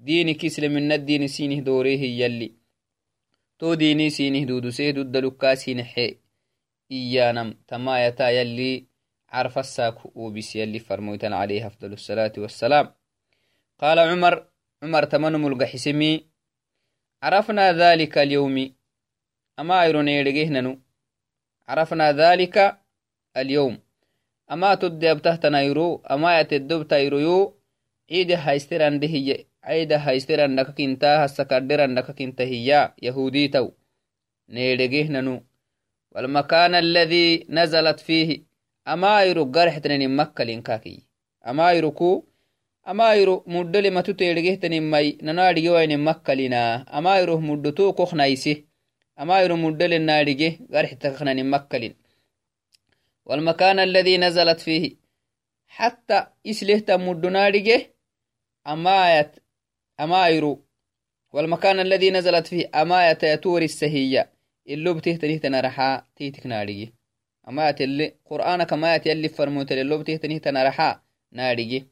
دينك 0.00 0.44
إسلامنا 0.44 0.94
الدين 0.94 1.26
سينه 1.26 1.60
دوريه 1.60 2.02
يلي. 2.22 2.52
تو 3.58 3.74
ديني 3.74 4.10
سينه 4.10 4.44
دودو 4.44 4.70
سيدو 4.70 5.00
الدلوكا 5.00 5.54
سينحي 5.54 6.18
إيانم 6.92 7.54
تمايتا 7.68 8.30
يلي 8.30 8.84
عرف 9.28 9.58
الساك 9.58 10.16
وبس 10.16 10.56
يلي 10.56 10.78
فرموتن 10.78 11.32
عليه 11.32 11.66
أفضل 11.66 11.92
الصلاة 11.92 12.32
والسلام. 12.38 12.86
قال 13.78 13.98
عمر 13.98 14.46
عمر 14.82 15.04
تمنم 15.04 15.46
القحسمي 15.46 16.26
عرفنا 17.22 17.72
ذلك 17.72 18.18
اليوم 18.18 18.75
أما 19.60 19.82
أيرون 19.82 20.08
يرجهننو 20.08 20.72
عرفنا 21.68 22.12
ذلك 22.12 22.56
اليوم. 23.36 23.74
أما 24.52 24.74
تدي 24.74 25.10
أبتهتنا 25.10 25.62
يرو 25.62 26.02
أما 26.10 26.40
يتدب 26.40 26.88
تيرو 26.88 27.54
عيد 28.10 28.30
هايستران 28.32 29.00
دهي 29.00 29.44
عيد 29.64 29.92
هايستران 29.92 30.54
نككنتا 30.54 31.24
هسكدران 31.24 31.94
نككنتا 31.94 32.44
هي 32.44 32.92
يهودي 33.02 33.48
تو 33.48 33.70
نيرجهننو 34.48 35.42
والمكان 36.12 36.74
الذي 36.74 37.46
نزلت 37.50 38.00
فيه 38.00 38.42
أما 38.88 39.24
يرو 39.24 39.44
قرحتنين 39.54 40.16
مكة 40.16 40.44
لنكاكي 40.44 40.96
أما 41.48 41.72
يركو 41.72 42.24
amairu 42.90 43.42
muddole 43.46 43.90
matu 43.90 44.12
teedhegehtanimai 44.14 45.18
nanaadhige 45.26 45.70
wainen 45.76 46.00
makkalina 46.08 46.60
amairuh 46.98 47.40
muddoto 47.48 47.84
koknaise 49.16 49.22
amairu 49.22 49.56
muddole 49.56 49.98
naadhige 49.98 50.58
garxitakaknanin 50.70 51.46
makkalin 51.46 51.94
والمكان 53.26 53.78
الذي 53.78 54.18
نزلت 54.18 54.60
فيه 54.60 54.96
حتى 55.66 56.26
إسلهت 56.46 56.90
مدنارجه 56.90 57.94
أمايت 58.66 59.30
أمايرو 60.00 60.64
والمكان 61.32 61.80
الذي 61.80 62.10
نزلت 62.10 62.46
فيه 62.46 62.70
أمايت 62.74 63.22
يتور 63.22 63.62
السهية. 63.62 64.32
اللو 64.68 64.94
بتهتنيه 64.94 65.38
تنرحا 65.38 66.06
تيتك 66.16 66.46
نارجه 66.46 66.92
أمايت 67.48 67.80
اللي 67.80 68.14
قرآنك 68.24 68.72
أمايت 68.72 69.06
يلي 69.06 69.28
فرموت 69.28 69.72
اللو 69.72 69.98
بتهتنيه 69.98 70.38
تنرحا 70.38 71.02
نارجه 71.32 71.86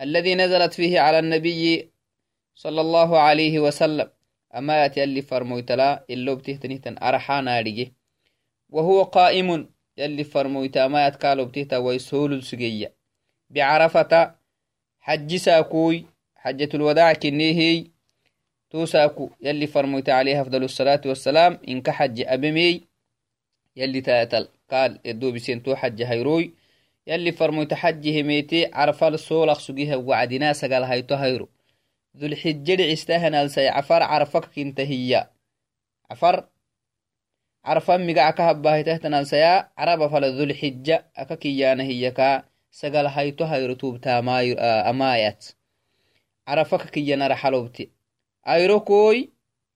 الذي 0.00 0.34
نزلت 0.34 0.72
فيه 0.74 1.00
على 1.00 1.18
النبي 1.18 1.90
صلى 2.54 2.80
الله 2.80 3.18
عليه 3.18 3.58
وسلم. 3.58 4.10
أما 4.56 4.82
يأتي 4.82 5.04
اللي 5.04 5.22
فرمويتلا 5.22 6.04
اللو 6.10 6.36
بتهتنهتن 6.36 6.96
أرحا 7.02 7.40
نارجه 7.40 7.92
وهو 8.70 9.02
قائم 9.02 9.70
يلي 9.98 10.24
فرمويتا 10.24 10.86
ما 10.86 11.06
يتكالو 11.06 11.44
بتهتا 11.44 11.76
ويسول 11.76 12.42
سجية 12.42 12.92
بعرفة 13.50 14.34
حج 15.00 15.36
ساكوي 15.36 16.06
حجة 16.36 16.68
الوداع 16.74 17.12
كنيهي 17.12 17.86
توساكو 18.70 19.30
يلي 19.40 19.66
فرمويتا 19.66 20.10
عليه 20.10 20.40
أفضل 20.40 20.64
الصلاة 20.64 21.00
والسلام 21.06 21.58
إنك 21.68 21.90
حج 21.90 22.22
أبمي 22.26 22.90
يلي 23.76 24.00
تاتل. 24.00 24.48
قال 24.70 24.98
يدو 25.04 25.32
بسين 25.32 25.62
حج 25.76 26.02
هيروي. 26.02 26.54
يلي 27.06 27.32
فرمو 27.32 27.62
تحجه 27.62 28.22
ميتي 28.22 28.70
عرفال 28.72 29.18
سولق 29.18 29.58
سجيها 29.58 29.96
وعدنا 29.96 30.52
سقال 30.52 30.82
هايتو 30.82 31.14
هيرو. 31.14 31.48
فل 40.08 40.24
ذو 40.36 40.42
الحجة 40.44 41.06
أككيانا 41.16 41.82
هي 41.82 42.10
كا 42.10 42.44
سقال 42.70 43.06
هايتو 43.06 43.44
هيرو 43.44 43.74
توبتا 43.74 44.18
أمايات 44.90 45.46
عرفك 46.48 46.90
كيانا 46.90 47.26
رحلوبتي. 47.26 47.90
أيرو 48.48 48.80
كوي 48.80 49.32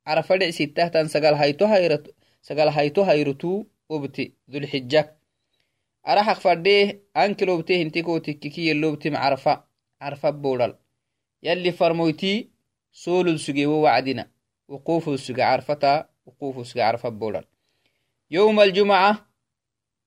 عرفا 0.07 0.37
دعسي 0.37 0.67
تهتن 0.67 1.09
سقال 1.09 1.35
هايتو 1.35 1.67
هيرو 1.67 1.99
سقال 2.43 2.69
هايتو 2.69 3.03
هيرو 3.03 3.33
تو 3.33 3.65
وبتي 3.89 4.33
ذو 4.51 4.59
الحجة 4.59 5.17
araxaq 6.05 6.39
fadhee 6.45 7.01
anki 7.23 7.45
lobte 7.49 7.79
hintiko 7.81 8.21
tikkiki 8.21 8.67
yellobtim 8.69 9.15
carfa 9.23 9.55
carfa 10.01 10.33
bodhal 10.33 10.73
yalli 11.47 11.71
farmoyti 11.79 12.33
solul 13.03 13.39
sugewo 13.39 13.77
wacdina 13.87 14.25
وقوف 14.69 15.21
سجع 15.21 15.47
عرفتا 15.53 16.09
وقوف 16.27 16.67
سجع 16.67 16.89
عرفة 16.89 17.09
بولن 17.09 17.45
يوم 18.31 18.61
الجمعة 18.61 19.29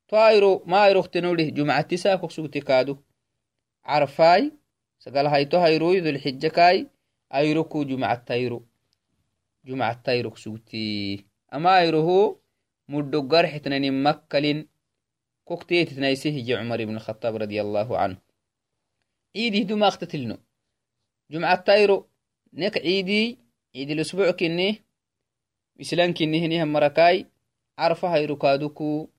طائرو 0.09 0.63
ما 0.65 0.87
يروح 0.87 1.05
تنوله 1.05 1.49
جمعة 1.49 1.81
تساكو 1.81 2.29
سوتي 2.29 2.59
كادو 2.59 2.97
عرفاي 3.85 4.51
سقال 4.99 5.27
هايتو 5.27 5.57
هايروي 5.57 5.99
ذو 5.99 6.09
الحجة 6.09 6.47
كاي 6.47 6.87
أيروكو 7.33 7.83
جمعة 7.83 8.15
تايرو. 8.15 8.65
جمعة 9.65 10.01
تايرو 10.01 10.35
سوتي 10.35 11.25
أما 11.53 11.79
أيروهو 11.79 12.37
مدو 12.89 13.27
قرحتنا 13.27 13.79
مكة 13.89 14.65
كوكتيت 15.45 15.93
تنايسيه 15.93 16.57
عمر 16.57 16.85
بن 16.85 16.95
الخطاب 16.95 17.35
رضي 17.35 17.61
الله 17.61 17.97
عنه. 17.97 18.17
عيدي 19.35 19.63
دما 19.63 19.87
اختتلنو. 19.87 20.37
جمعة 21.31 21.55
تايرو 21.55 22.07
نك 22.53 22.77
عيدي 22.77 23.37
عيد 23.75 23.89
الأسبوع 23.91 24.31
كني 24.31 24.83
إسلام 25.81 26.13
كني 26.13 26.45
هني 26.45 26.63
هم 26.63 26.73
مركاي 26.73 27.25
عرفة 27.77 28.07
هاي 28.13 28.25
ركادوكو 28.25 29.09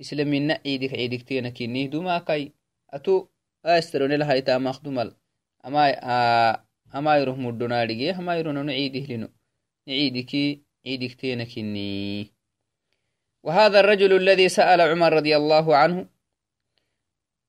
إسلامنا 0.00 0.60
عيدك 0.66 0.94
عيدك 0.94 1.22
تينا 1.22 1.50
كني 1.50 1.86
دما 1.86 2.18
كاي. 2.18 2.52
أتو 2.90 3.26
أسترون 3.64 4.12
لها 4.12 4.34
يتام 4.34 4.70
دمال 4.70 5.16
أما 5.66 5.82
آه 6.04 6.64
أما 6.94 7.16
يروح 7.18 7.38
مدونا 7.38 7.84
لجي 7.84 8.10
أما 8.10 8.36
يروح 8.36 8.54
نعيده 8.54 9.14
لنو 9.14 9.28
نعيدك 9.88 10.60
عيدك 10.86 11.14
تينا 11.14 11.44
كني. 11.44 12.32
وهذا 13.42 13.80
الرجل 13.80 14.16
الذي 14.16 14.48
سأل 14.48 14.80
عمر 14.80 15.12
رضي 15.12 15.36
الله 15.36 15.76
عنه 15.76 16.08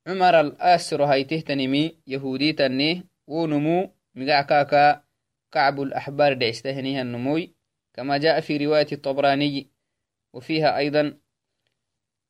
عمر 0.07 0.39
الآسر 0.39 1.03
هايته 1.03 1.39
تنمي 1.39 1.97
يهودي 2.07 2.53
تني 2.53 3.03
ونمو 3.27 3.93
مقعكاكا 4.15 5.03
كعب 5.51 5.81
الأحبار 5.81 6.33
دعستهنيها 6.33 7.01
النموي 7.01 7.55
كما 7.93 8.17
جاء 8.17 8.41
في 8.41 8.57
رواية 8.57 8.87
الطبراني 8.91 9.69
وفيها 10.33 10.77
أيضا 10.77 11.17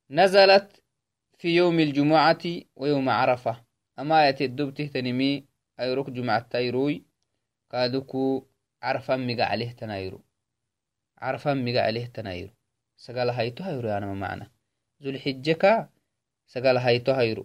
نزلت 0.09 0.83
في 1.37 1.55
يوم 1.55 1.79
الجمعة 1.79 2.43
ويوم 2.75 3.09
عرفة 3.09 3.63
أما 3.99 4.29
يتدبته 4.29 4.85
تنمي 4.85 5.45
أيروك 5.79 6.09
جمعة 6.09 6.39
تايروي 6.39 7.05
كادوكو 7.71 8.47
عرفا 8.83 9.15
مقع 9.15 9.45
عليه 9.45 9.71
تنايرو. 9.71 10.23
عرفا 11.17 11.53
مقع 11.53 11.81
عليه 11.81 12.05
تنايرو. 12.05 12.53
sagala 13.01 13.33
hayto 13.33 13.63
hayro 13.63 13.89
yanama 13.89 14.15
macna 14.15 14.45
zulxijeka 15.01 15.89
sagal 16.45 16.77
hayto 16.77 17.13
hayro 17.19 17.43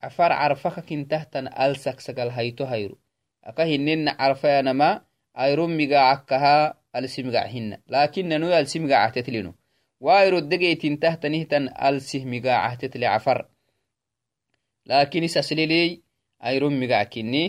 cafar 0.00 0.30
carfaka 0.30 0.82
kintahtan 0.82 1.46
alsak 1.64 1.98
sagal 2.00 2.30
hayto 2.30 2.66
hayro 2.66 2.96
aka 3.48 3.62
hinena 3.70 4.12
carfa 4.20 4.48
yanama 4.56 4.88
ayro 5.42 5.64
migacakaha 5.78 6.74
alsi 6.96 7.22
migac 7.26 7.46
hina 7.54 7.76
lakin 7.94 8.26
nanu 8.28 8.46
alsi 8.58 8.76
migacahtetlino 8.82 9.54
waayro 10.04 10.40
degeytintahtanihtan 10.50 11.64
alsih 11.86 12.22
migacahtetli 12.32 13.06
cafar 13.12 13.38
lakin 14.90 15.24
isasliley 15.28 16.02
ayro 16.48 16.68
migac 16.70 17.08
kini 17.12 17.42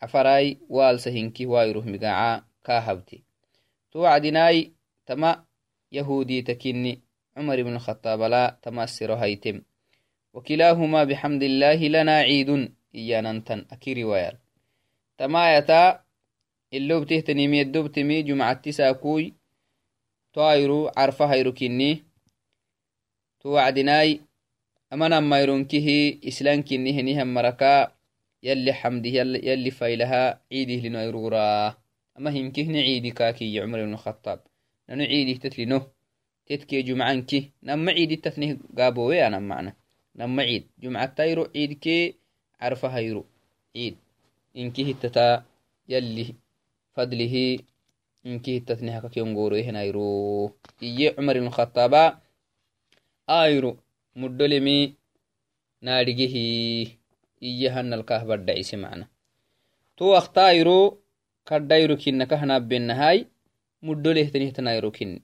cafarai 0.00 0.58
waalsa 0.68 1.10
hinki 1.10 1.46
waayro 1.52 1.80
migaca 1.92 2.44
ka 2.66 2.80
habte 2.86 3.16
to 3.90 4.04
wacdinai 4.04 4.72
tama 5.06 5.48
تكني 6.42 7.00
عمر 7.36 7.62
بن 7.62 7.74
الخطاب 7.76 8.20
لا 8.22 8.58
تمسر 8.62 9.14
هيتم 9.14 9.62
وكلاهما 10.34 11.04
بحمد 11.04 11.42
الله 11.42 11.88
لنا 11.88 12.16
عيد 12.18 12.72
إيانا 12.94 13.32
ننتن 13.32 13.64
أكي 13.72 14.02
رواية 14.02 14.47
تمايتا 15.18 16.00
اللوب 16.74 17.06
تهتني 17.06 17.48
مي 17.48 17.62
الدوب 17.62 17.92
تمي 17.92 18.22
جمعة 18.22 18.52
تساكوي 18.52 19.34
طايرو 20.34 20.90
عرفة 20.96 21.24
هيرو 21.26 21.52
كني 21.52 22.04
توعدناي 23.40 24.20
أمنا 24.92 25.20
ما 25.20 25.40
يرونكه 25.40 26.18
إسلام 26.28 26.62
كني 26.62 27.00
هنيهم 27.00 27.34
مركا 27.34 27.92
يلي 28.42 28.72
حمده 28.72 29.10
يلي, 29.10 29.70
فايلها 29.70 30.40
عيده 30.52 30.88
لنيرورا 30.88 31.76
أما 32.18 32.30
هنكه 32.30 32.72
عيدي 32.72 33.10
كاكي 33.10 33.60
عمر 33.60 33.84
بن 33.84 33.92
الخطاب. 33.92 34.40
nanu 34.88 35.04
ciidih 35.04 35.38
tatlino 35.38 35.78
tetke 36.48 36.82
jumcanki 36.82 37.52
nama 37.62 37.92
ciidi 37.92 38.16
tatnih 38.24 38.56
gaabowe 38.76 39.16
anam 39.26 39.44
macna 39.44 39.72
nama 40.16 40.42
ciid 40.48 40.64
jumcatayro 40.80 41.44
ciidke 41.52 42.16
carfa 42.58 42.88
hayro 42.88 43.22
ciid 43.74 43.96
inki 44.60 44.82
hittata 44.88 45.26
yalli 45.92 46.26
fadlihi 46.94 47.44
inki 48.28 48.50
hittatne 48.58 48.90
iye 50.88 51.08
cumar 51.16 51.36
ibn 51.36 51.50
ayro 51.58 52.04
ayru 53.26 53.70
muddolemi 54.20 54.78
naadhigihi 55.84 56.44
iye 57.48 57.68
hanalkah 57.74 58.22
baddhacise 58.28 58.76
mana 58.76 59.04
to 59.96 60.04
waktairu 60.14 60.98
kaddhairu 61.48 61.96
kinna 61.96 62.28
kahanabenahai 62.30 63.26
muddolehtanihtanairu 63.82 64.90
kinni. 64.92 65.20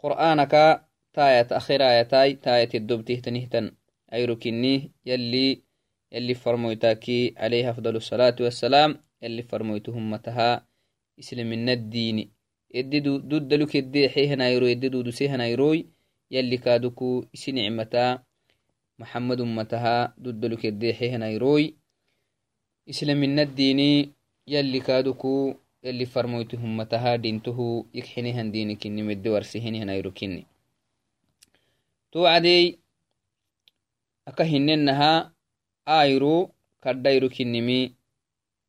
Qur'aanaka 0.00 0.88
taayat 1.12 1.52
akhiraayatai 1.52 2.40
taayatidobtihtanihtan 2.44 3.76
airu 4.16 4.36
kinni 4.42 4.94
yalli 5.04 5.60
yalli 6.10 6.34
farmoytaaki 6.34 7.34
alayhi 7.36 7.66
afdal 7.72 7.96
الصلاة 8.02 8.36
والسلام 8.40 8.90
yalli 9.20 9.42
farmoytuhummataha 9.44 10.64
islaminaddiini 11.20 12.24
eddi 12.80 12.98
duddaluk 13.04 13.74
eddeexehanayro 13.80 14.66
edde 14.74 14.88
dudusehanayroy 14.92 15.78
yalli 16.30 16.58
kaaduku 16.58 17.26
isi 17.36 17.52
nicmata 17.52 18.24
maxamad 18.98 19.40
ummataha 19.44 20.14
duddaluk 20.24 20.64
eddeexehanayroy 20.64 21.64
islaminaddiini 22.92 23.90
yalli 24.46 24.80
kaaduku 24.80 25.32
yalli 25.84 26.06
farmoytuhummataha 26.06 27.18
dintuhu 27.24 27.86
ikxinihan 27.92 28.48
diini 28.52 28.76
kinni 28.76 29.02
medde 29.02 29.28
warsihinhanayro 29.34 30.10
kinni 30.18 30.42
to 32.10 32.24
cadey 32.24 32.78
aka 34.26 34.44
hinenaha 34.44 35.12
ayro 35.98 36.34
kaddayro 36.82 37.28
kinnimi 37.36 37.80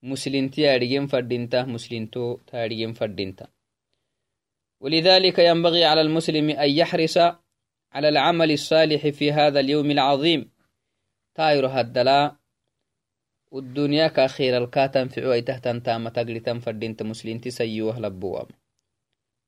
مسلمتي 0.04 0.76
أريم 0.76 1.08
فردينتا 1.08 1.64
مسلمتو 1.64 2.38
تاريم 2.48 2.94
فردينتا 2.94 3.48
ولذلك 4.80 5.40
ينبغي 5.40 5.86
على 5.86 6.02
المسلم 6.02 6.50
أن 6.50 6.70
يحرص 6.70 7.18
على 7.92 8.10
العمل 8.10 8.52
الصالح 8.52 9.08
في 9.08 9.32
هذا 9.32 9.60
اليوم 9.60 9.92
العظيم 9.92 10.52
تايرو 11.36 11.68
هدلا 11.68 12.36
والدنيا 13.52 14.08
كخير 14.08 14.58
الكاتم 14.58 15.08
في 15.08 15.22
عوي 15.22 15.42
تهتن 15.42 15.84
تام 15.84 16.10
تقلتن 16.10 16.60
فردينتا 16.60 17.06
مسلمتي 17.06 17.50
سيوه 17.50 18.00
لبوام 18.00 18.48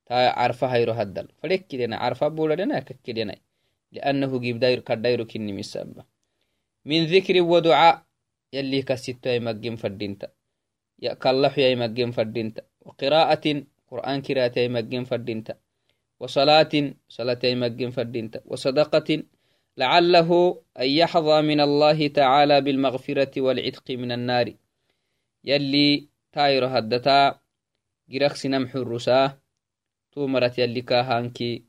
تا 0.06 0.14
عرفة 0.40 0.68
هيرو 0.68 0.94
هدل 0.94 1.28
فلك 1.38 1.68
كدنا 1.68 1.98
عرفة 1.98 2.28
بولا 2.28 2.64
لنا 2.64 2.86
لأنه 3.92 4.40
جيب 4.40 4.60
داير 4.60 4.80
كدايرو 4.80 5.26
كني 5.26 5.54
مسابة 5.54 6.13
من 6.86 7.06
ذكر 7.06 7.42
ودعاء 7.42 8.06
يلي 8.54 8.82
كسيتو 8.82 9.30
يمجم 9.30 9.76
فردينتا. 9.76 10.28
كالله 11.22 11.60
يا 11.60 11.76
مجن 11.76 12.12
فردينتا. 12.12 12.62
وقراءة 12.82 13.64
قرآن 13.88 14.22
كرات 14.22 14.58
يا 14.58 14.68
مجن 14.68 15.04
فردينتا. 15.04 15.54
وصلاة 16.20 16.74
صلاة 17.10 17.40
يا 17.44 17.56
مجن 17.56 17.90
فردينتا. 17.90 18.40
وصدقة 18.46 19.24
لعله 19.78 20.30
أن 20.80 20.90
يحظى 20.90 21.42
من 21.42 21.60
الله 21.62 22.08
تعالى 22.08 22.62
بالمغفرة 22.62 23.42
والعتق 23.42 23.92
من 23.92 24.12
النار. 24.12 24.54
يلي 25.44 26.08
تاير 26.32 26.66
هدتا 26.66 27.40
جرخ 28.10 28.34
سنم 28.36 28.68
حرساه 28.68 29.42
تومرت 30.12 30.60
يلي 30.60 30.82
كاهانكي 30.82 31.64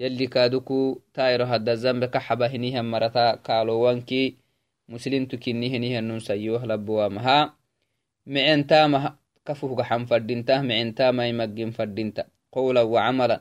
يلي 0.00 0.26
كادوكو 0.26 1.00
تاير 1.14 1.44
هدا 1.44 1.72
الزنب 1.72 2.04
كحبا 2.04 2.46
هنيها 2.46 2.82
مرتا 2.82 3.36
كالوانكي 3.46 4.36
مسلم 4.88 5.26
تكنيهنيها 5.26 6.00
نون 6.00 6.18
سيوه 6.18 6.66
لبوامها 6.66 7.60
micentama 8.26 9.16
kafuhgaxan 9.44 10.04
fadinta 10.06 10.60
micentamai 10.62 11.32
maggin 11.32 11.72
fadinta 11.72 12.28
qowla 12.52 12.84
wacamala 12.84 13.36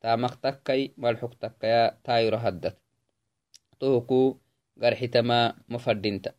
tamak 0.00 0.38
takkai 0.38 0.94
malxuk 0.96 1.34
takkaya 1.42 1.98
tayro 2.06 2.38
haddat 2.38 2.78
tohuku 3.78 4.38
garxitama 4.78 5.58
mafadinta 5.68 6.32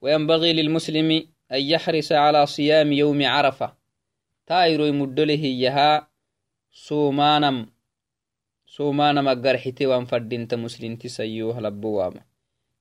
وينبغي 0.00 0.52
للمسلم 0.52 1.10
أن 1.52 1.60
يحرص 1.60 2.12
على 2.12 2.46
صيام 2.46 2.92
يوم 2.92 3.26
عرفة 3.26 3.68
تايرو 4.46 4.92
مدله 4.92 5.44
يها 5.64 6.08
سومانم 6.72 7.66
سومانم 8.76 9.28
أقرحتي 9.28 9.86
وانفردنت 9.86 10.54
مسلم 10.54 10.96
تسيوه 10.96 11.60
لبوام 11.60 12.14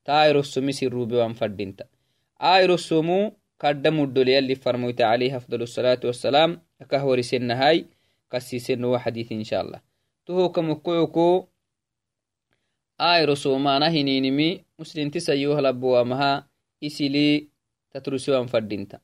تايرو 0.06 0.40
السمي 0.40 0.72
سروبي 0.72 1.16
وانفردنت 1.16 1.80
آيرو 2.42 2.74
السمو 2.74 3.20
kadda 3.58 3.92
muddoleyalli 3.92 4.56
farmoyte 4.56 5.02
الصلاة 5.54 6.00
والسلام. 6.04 6.62
أكهوري 6.82 7.22
سنهاي 7.22 7.86
قسي 8.32 8.60
سنو 8.60 8.98
حديث 8.98 9.32
إن 9.32 9.44
شاء 9.44 9.62
الله. 9.62 9.82
تهو 10.26 10.50
كمكوكو 10.50 11.48
آي 13.02 13.26
رسومانا 13.26 13.88
هنينمي 13.88 14.64
مسلم 14.80 15.10
تسيوه 15.10 15.62
لبوامها 15.62 16.48
إسلي 16.84 17.48
تترسوان 17.92 18.48
فردينتا. 18.48 19.00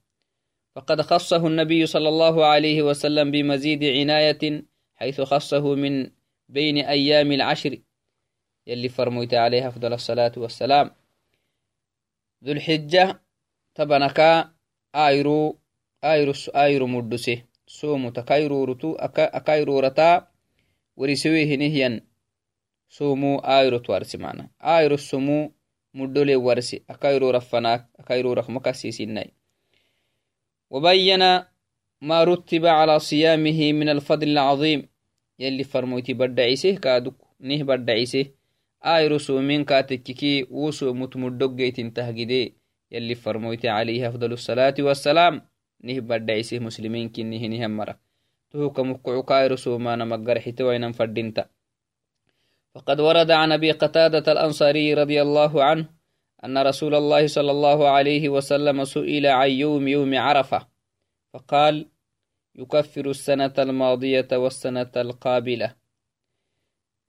فقد 0.75 1.01
خصه 1.01 1.47
النبي 1.47 1.86
صلى 1.86 2.10
الله 2.10 2.45
عليه 2.45 2.82
وسلم 2.82 3.32
بمزيد 3.32 3.84
عناية 3.84 4.63
حيث 4.95 5.21
خصه 5.21 5.75
من 5.75 6.12
بين 6.51 6.77
أيام 6.77 7.31
العشر 7.31 7.77
يلي 8.67 8.89
فرميت 8.89 9.33
عليها 9.33 9.69
فضل 9.69 9.93
الصلاة 9.93 10.31
والسلام. 10.37 10.91
ذو 12.43 12.51
الحجة 12.51 13.21
تبنك 13.75 14.19
آيرو 14.95 15.59
آيرو 16.03 16.33
آيرو 16.55 16.87
مدسي 16.87 17.45
سومو 17.67 18.09
تكايرو 18.09 18.63
رتو 18.63 18.95
أكا 18.95 19.37
أكايرو 19.37 19.79
رتا 19.79 20.27
ورسوي 20.97 21.55
هنهيا 21.55 22.05
سومو 22.89 23.39
آيرو 23.39 23.77
توارسي 23.77 24.17
معنا. 24.17 24.49
آيرو 24.61 24.97
سومو 24.97 25.51
مدولي 25.93 26.35
ورسي 26.35 26.83
أكايرو 26.89 27.29
رفناك 27.29 27.89
أكايرو 27.99 28.33
رخمك 28.33 28.71
سيسيني 28.71 29.33
وبين 30.69 31.19
ما 32.01 32.23
رتب 32.23 32.65
على 32.65 32.99
صيامه 32.99 33.73
من 33.73 33.89
الفضل 33.89 34.27
العظيم. 34.27 34.90
بدعيسه 36.13 36.75
كادوك. 36.75 37.15
نه 37.39 37.63
بدعيسه. 37.63 38.25
آي 38.86 39.08
رسومين 39.08 39.63
كاتككي 39.63 40.47
وسو 40.51 40.93
متمدقيت 40.93 41.80
تهجدي. 41.95 42.56
يلي 42.91 43.15
فرمويت 43.15 43.65
عليه 43.65 44.10
أفضل 44.10 44.32
الصلاة 44.34 44.75
والسلام. 44.80 45.41
نه 45.84 45.99
بدعيسه 45.99 46.60
مسلمين 46.60 47.10
كنه 47.10 47.47
نهم 47.47 47.77
مرة. 47.77 48.12
تهوك 48.51 48.80
مقعو 48.80 49.23
كايرو 49.23 49.56
سومانا 49.56 50.06
مقر 50.06 50.39
حتوينا 50.39 50.91
فردنتا 50.91 51.45
فقد 52.75 52.99
ورد 52.99 53.32
عن 53.32 53.51
أبي 53.51 53.71
قتادة 53.71 54.32
الأنصاري 54.32 54.93
رضي 54.93 55.21
الله 55.21 55.63
عنه 55.63 55.89
أن 56.45 56.58
رسول 56.58 56.95
الله 56.95 57.27
صلى 57.27 57.51
الله 57.51 57.89
عليه 57.89 58.30
وسلم 58.30 58.84
سئل 58.84 59.25
عن 59.27 59.49
يوم 59.49 59.88
يوم 59.88 60.17
عرفة. 60.17 60.67
فقال 61.34 61.88
يكفر 62.55 63.09
السنة 63.09 63.53
الماضية 63.59 64.27
والسنة 64.31 64.91
القابلة. 64.95 65.75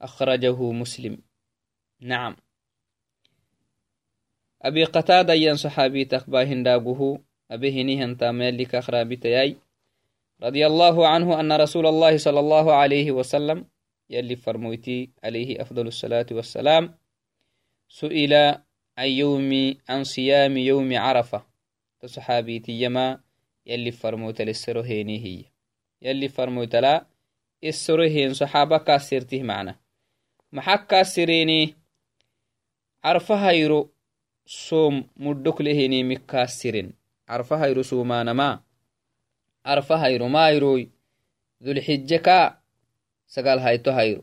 أخرجه 0.01 0.73
مسلم. 0.73 1.19
نعم. 2.01 2.37
أبي 4.63 4.85
قتادة 4.85 5.33
ين 5.35 5.57
صحابي 5.57 6.05
تخباهن 6.05 6.63
داقه 6.63 7.19
أبي 7.51 7.83
هنيهن 7.83 8.17
تاميلك 8.17 8.75
أخرابتياي 8.75 9.57
رضي 10.43 10.67
الله 10.67 11.09
عنه 11.09 11.41
أن 11.41 11.53
رسول 11.53 11.87
الله 11.87 12.17
صلى 12.17 12.41
الله 12.41 12.73
عليه 12.73 13.11
وسلم 13.11 13.67
يلي 14.11 14.37
فرمويتي 14.37 15.11
عليه 15.25 15.63
أفضل 15.63 15.87
الصلاة 15.87 16.27
والسلام 16.31 16.95
سئل 17.89 18.35
عن 18.99 19.09
يوم 19.09 19.75
عن 19.89 20.05
صيام 20.05 20.57
يوم 20.57 20.97
عرفة. 20.97 21.47
تصحابيتي 22.01 22.73
يما 22.73 23.21
yali 23.65 23.93
farmoytal 23.93 24.49
isero 24.55 24.83
heenihiya 24.83 25.49
yali 26.01 26.29
farmoytala 26.29 26.93
isero 27.71 28.05
heen 28.15 28.35
saxaaba 28.41 28.79
kaasirtih 28.87 29.43
macna 29.51 29.73
maxaa 30.55 30.79
kaasireeni 30.91 31.61
carfahayro 33.05 33.81
soom 34.47 34.95
muddhokleheniimi 35.25 36.17
kaasiren 36.31 36.89
carfahayro 37.29 37.83
soomaanama 37.91 38.49
carfahayro 39.67 40.27
maayroy 40.29 40.83
dulxije 41.65 42.19
kaa 42.27 42.47
sagal 43.35 43.59
hayto 43.65 43.91
hayro 43.99 44.23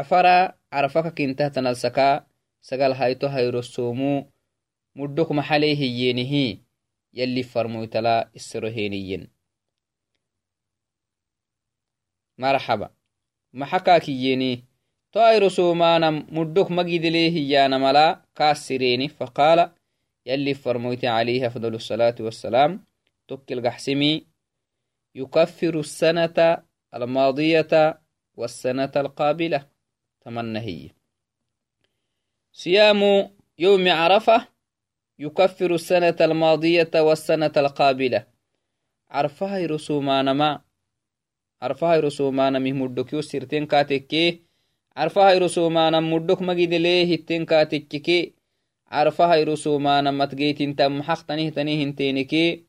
afara 0.00 0.34
carfaka 0.72 1.10
kintahtanalsakaa 1.10 2.14
sagal 2.68 2.92
hayto 3.00 3.26
hayro 3.34 3.62
soomuu 3.62 4.18
muddhok 4.98 5.30
maxalee 5.38 5.74
hiyeenihi 5.80 6.44
farmoytala 7.52 8.30
isero 8.34 8.68
heniyen 8.68 9.30
marxaba 12.36 12.90
maxa 13.52 13.78
kakiyeni 13.80 14.70
طائر 15.12 15.48
سومانا 15.48 16.10
مدوك 16.10 16.70
مجدليه 16.70 17.50
يانا 17.50 17.78
ملا 17.78 18.22
كاسريني. 18.34 19.08
فقال 19.08 19.72
يلي 20.26 20.54
فرمويت 20.54 21.04
عليه 21.04 21.46
أفضل 21.46 21.74
الصلاة 21.74 22.14
والسلام 22.20 22.84
تكل 23.28 23.66
قحسمي 23.66 24.26
يكفر 25.14 25.80
السنة 25.80 26.62
الماضية 26.94 28.00
والسنة 28.34 28.92
القابلة. 28.96 29.68
تمنى 30.20 30.58
هي 30.58 30.90
صيام 32.52 33.30
يوم 33.58 33.88
عرفة 33.88 34.48
يكفر 35.20 35.74
السنة 35.74 36.16
الماضية 36.20 36.90
والسنة 36.94 37.52
القابلة. 37.56 38.26
عرفها 39.10 39.66
رسومان 39.66 40.30
ما 40.30 40.60
عرفها 41.62 42.00
رسومان 42.00 42.62
مه 42.62 42.72
مدك 42.72 43.20
سرتين 43.20 43.66
كاتكي 43.66 44.42
عرفها 44.96 45.38
رسومان 45.38 46.02
مدك 46.02 46.42
مجد 46.42 46.72
ليه 46.74 47.14
التين 47.14 47.44
كاتككي 47.44 48.34
عرفها 48.88 49.44
رسومان 49.44 50.18
متجيت 50.18 50.78
تم 50.78 51.02
حق 51.02 51.22
تنيه 51.22 51.50
تنيه 51.50 51.90
تينكي 51.90 52.64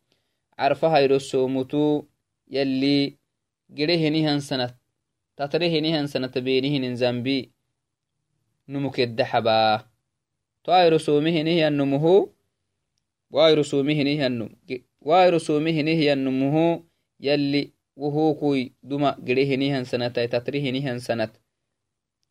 عرفها 0.59 1.05
رسومتو 1.05 2.03
يلي 2.51 3.17
جريه 3.69 4.09
نهن 4.09 4.39
سنة 4.39 4.75
تتريه 5.37 5.79
نهن 5.81 6.07
سنة 6.07 6.31
بينهن 6.35 6.95
زنبي 6.95 7.51
نمك 8.69 8.99
الدحبا 8.99 9.85
تواي 10.63 10.89
رسومه 10.89 11.41
نهي 11.41 11.67
النمه 11.67 12.29
واي 13.31 13.53
رسومه 13.53 14.03
نهي 14.03 14.27
النم 14.27 14.49
واي 15.01 15.29
رسومه 15.29 15.81
نهي 15.81 16.13
النمه 16.13 16.83
يلي 17.19 17.71
وهو 17.95 18.35
كوي 18.35 18.71
دما 18.83 19.15
جريه 19.19 19.55
نهن 19.55 19.83
سنة 19.83 20.07
تتريه 20.07 20.71
نهن 20.71 20.99
سنة 20.99 21.29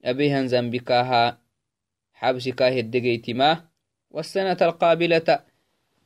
أبيهن 0.05 0.49
زنبكاها 0.49 1.39
حبسكاه 2.13 2.81
الدقيتما 2.81 3.69
والسنة 4.11 4.57
القابلة 4.63 5.45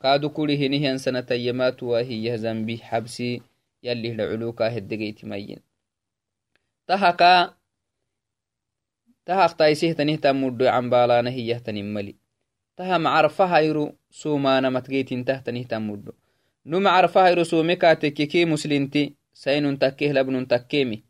كادو 0.02 0.28
كله 0.28 0.66
نهن 0.66 0.98
سنة 0.98 1.26
يمات 1.30 1.82
وهي 1.82 2.38
زنبي 2.38 2.78
حبسي 2.78 3.42
يلي 3.82 4.14
لعلوكا 4.14 4.68
لبن 20.12 20.48
تكيمي 20.48 21.02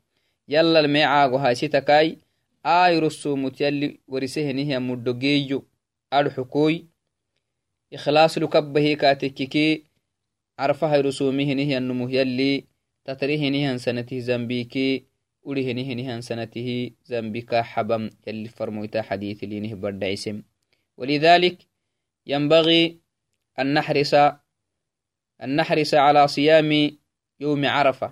يلا 0.49 0.81
الميعاغو 0.81 1.37
هايسي 1.37 1.69
تكاي 1.69 2.19
آيرو 2.67 3.07
السومت 3.07 3.61
يلي 3.61 4.01
ورسيه 4.09 4.53
نهي 4.53 4.79
مدو 4.79 5.19
جيجو. 5.19 5.63
أرحكوي 6.13 6.87
إخلاص 7.95 8.39
لكبه 8.39 8.95
كاتككي 8.95 9.85
عرفها 10.59 11.01
رسومه 11.01 11.53
النمو 11.79 12.09
يلي 12.09 12.65
تتريه 13.05 13.77
سنته 13.77 14.19
زنبيكي. 14.19 15.05
وليه 15.43 15.73
نهن 15.73 16.21
سنته 16.21 16.91
زنبك 17.05 17.55
حبم 17.55 18.11
يلي 18.27 18.49
فرمويتا 18.49 19.03
حديث 19.03 19.45
لينه 19.45 19.75
برد 19.75 20.05
عسم 20.05 20.43
ولذلك 20.97 21.74
ينبغي 22.26 23.00
أن 23.60 23.74
نحرص 23.74 24.14
أن 25.44 25.50
نحرص 25.56 25.94
على 25.94 26.28
صيام 26.28 26.72
يوم 27.40 27.62
عرفة 27.66 28.10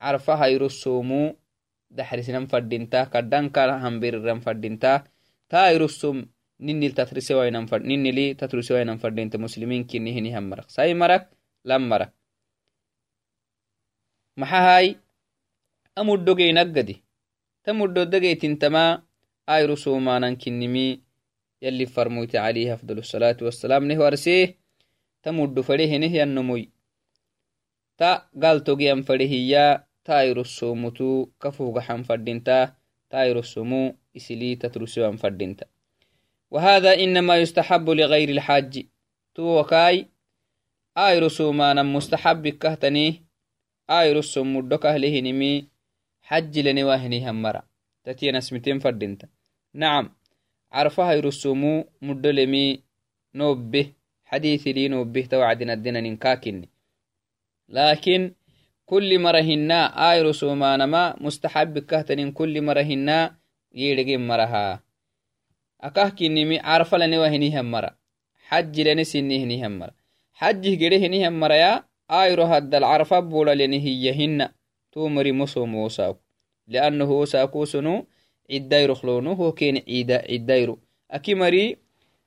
عرفة 0.00 0.46
يرسومو 0.46 1.36
دحرسنا 1.90 2.46
فردينتا 2.46 3.04
كدان 3.04 3.48
كان 3.54 3.70
همبير 3.84 4.40
فردينتا 4.40 5.04
تا 5.48 5.70
يرسوم 5.70 6.26
نيني 6.60 6.88
تترسوين 6.88 7.66
فر 7.66 7.78
نيني 7.82 8.10
لي 8.12 8.34
تترسوين 8.34 8.96
فردينتا 8.96 9.38
مسلمين 9.38 9.84
كني 9.86 10.10
هني 10.18 10.38
هم 10.38 10.50
مرق 10.50 10.68
ساي 10.70 10.94
مرق 10.94 11.30
لم 11.64 11.88
مرق 11.88 12.12
maxahay 14.40 14.86
amuddogeynaggadi 15.96 16.94
ta 17.64 17.70
muddodageytintama 17.72 18.82
ayru 19.54 19.76
somanankinimi 19.84 20.86
yalli 21.61 21.85
farmoyte 21.85 22.35
عليه 22.35 22.73
أفضل 22.73 22.97
الصلاة 22.97 23.37
والسلام. 23.41 23.87
نه 23.87 23.99
ورسيه 23.99 24.57
تمد 25.23 25.61
فريه 25.61 25.97
نه 25.97 26.05
ينموي 26.05 26.69
تا 27.97 28.27
قال 28.43 28.63
توغيان 28.63 29.01
فريه 29.01 29.87
تايرو 30.03 30.41
السومتو 30.41 31.27
كفوغ 31.41 31.79
حن 31.79 32.03
فردينتا 32.03 32.73
تايرو 33.09 33.39
السومو 33.39 33.95
إسلي 34.17 34.55
تترسوان 34.55 35.15
فردينتا 35.15 35.65
وهذا 36.51 36.93
إنما 36.93 37.37
يستحب 37.37 37.89
لغير 37.89 38.29
الحاج. 38.29 38.85
تو 39.35 39.59
وكاي 39.59 40.07
آيرو 40.97 41.27
سومانا 41.27 41.83
مستحب 41.83 42.47
كهتنيه 42.47 43.31
ayrusso 43.91 44.43
muddo 44.45 44.77
kahlehinimi 44.79 45.67
xajjilene 46.27 46.83
wahinihan 46.83 47.35
mara 47.35 47.61
tatiyanasmiten 48.03 48.79
fadinta 48.79 49.27
nacam 50.71 50.79
carfahayrusomu 50.79 51.85
muddolemi 52.01 52.83
nobbeh 53.33 53.91
xadiithili 54.31 54.89
nobbeh 54.89 55.27
tawacdinadinanin 55.27 56.17
kakini 56.17 56.69
lakin 57.67 58.35
kulli 58.85 59.17
mara 59.17 59.41
hinna 59.41 59.95
ayrusomanama 59.95 61.15
mustaxabikahtanin 61.19 62.33
kulli 62.33 62.61
mara 62.61 62.83
hinna 62.83 63.35
yedhegen 63.71 64.21
maraha 64.23 64.79
akahkinimi 65.79 66.59
carfalane 66.59 67.17
wahinihan 67.17 67.65
mara 67.65 67.95
xajjilene 68.49 69.05
sinihinihan 69.05 69.71
mara 69.71 69.93
xajjih 70.39 70.77
gede 70.79 70.99
hinihan 70.99 71.33
maraya 71.33 71.83
ayro 72.07 72.45
haddal 72.47 72.83
carfa 72.83 73.21
bulaleni 73.21 73.79
hiyyahina 73.79 74.53
to 74.91 75.09
mari 75.09 75.31
mosom 75.31 75.75
wosaku 75.75 76.19
ciddayroh 78.51 78.99
lonoho 79.07 79.55
kene 79.55 79.79
ciida 79.87 80.19
ciddayro 80.27 80.75
aki 81.07 81.35
mari 81.39 81.79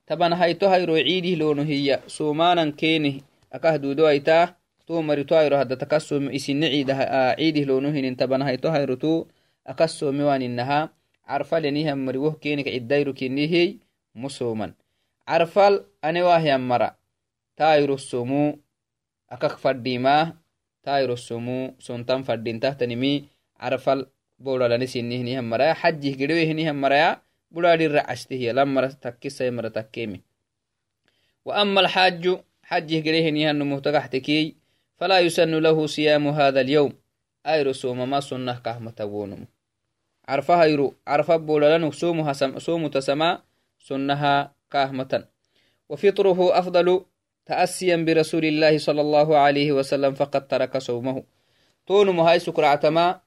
tabanhaito 0.08 0.68
hayro 0.72 0.96
ciidih 0.96 1.36
lono 1.36 1.62
hiya 1.64 2.00
somanan 2.08 2.72
kene 2.72 3.20
akah 3.52 3.76
dudoaita 3.76 4.56
to 4.88 5.00
mari 5.04 5.28
to 5.28 5.36
hayro 5.36 5.60
hadda 5.60 5.76
takasom 5.76 6.32
isine 6.32 6.68
ciidih 6.72 7.64
lono 7.68 7.92
hinin 7.92 8.16
tabanhaito 8.16 8.72
hayro 8.72 8.96
to 8.96 9.28
akasomewaninaha 9.64 10.92
carfalenihan 11.24 11.96
mari 11.96 12.20
woh 12.20 12.36
kenika 12.40 12.72
ciddayro 12.72 13.12
kinihey 13.12 13.80
musoman 14.16 14.76
carfal 15.24 15.88
anewahyan 16.04 16.60
mara 16.60 16.96
tayro 17.56 17.96
somu 17.96 18.60
akak 19.28 19.56
fadhima 19.56 20.36
tayro 20.84 21.16
somu 21.16 21.72
sontan 21.80 22.24
fadhinta 22.28 22.76
carfal 23.56 24.04
bodhalani 24.44 24.84
sinihinihan 24.84 25.44
maraya 25.48 25.72
xajih 25.72 26.14
gedhewehinihan 26.20 26.76
maraya 26.76 27.24
budhadhira 27.48 28.04
cashtihiya 28.04 28.52
lamara 28.52 28.92
takkisai 28.92 29.48
mara 29.48 29.72
takkemi 29.72 30.20
وأما 31.44 31.80
الحاج 31.80 32.40
حجه 32.62 33.00
قريه 33.04 33.30
نيهن 33.30 33.62
مهتقحتكي 33.62 34.54
فلا 34.96 35.20
يسن 35.20 35.54
له 35.54 35.86
صيام 35.86 36.28
هذا 36.28 36.60
اليوم 36.60 36.92
أيرو 37.46 37.72
سوم 37.72 38.10
ما 38.10 38.20
سنة 38.20 38.58
كهمة 38.64 38.98
ونم 39.00 39.46
عرفها 40.28 40.64
يرو 40.64 40.94
عرفها 41.06 41.36
بولالن 41.36 41.90
سومها 41.90 42.32
سم 42.32 42.58
سوم 42.58 42.88
تسما 42.88 43.42
سنها 43.78 44.52
كهمة 44.72 45.24
وفطره 45.88 46.58
أفضل 46.58 47.04
تأسيا 47.46 47.96
برسول 47.96 48.44
الله 48.44 48.78
صلى 48.78 49.00
الله 49.00 49.36
عليه 49.36 49.72
وسلم 49.72 50.14
فقد 50.14 50.48
ترك 50.48 50.78
صومه 50.78 51.22
تون 51.86 52.10
مهاي 52.10 52.38
سكرعتما 52.38 53.20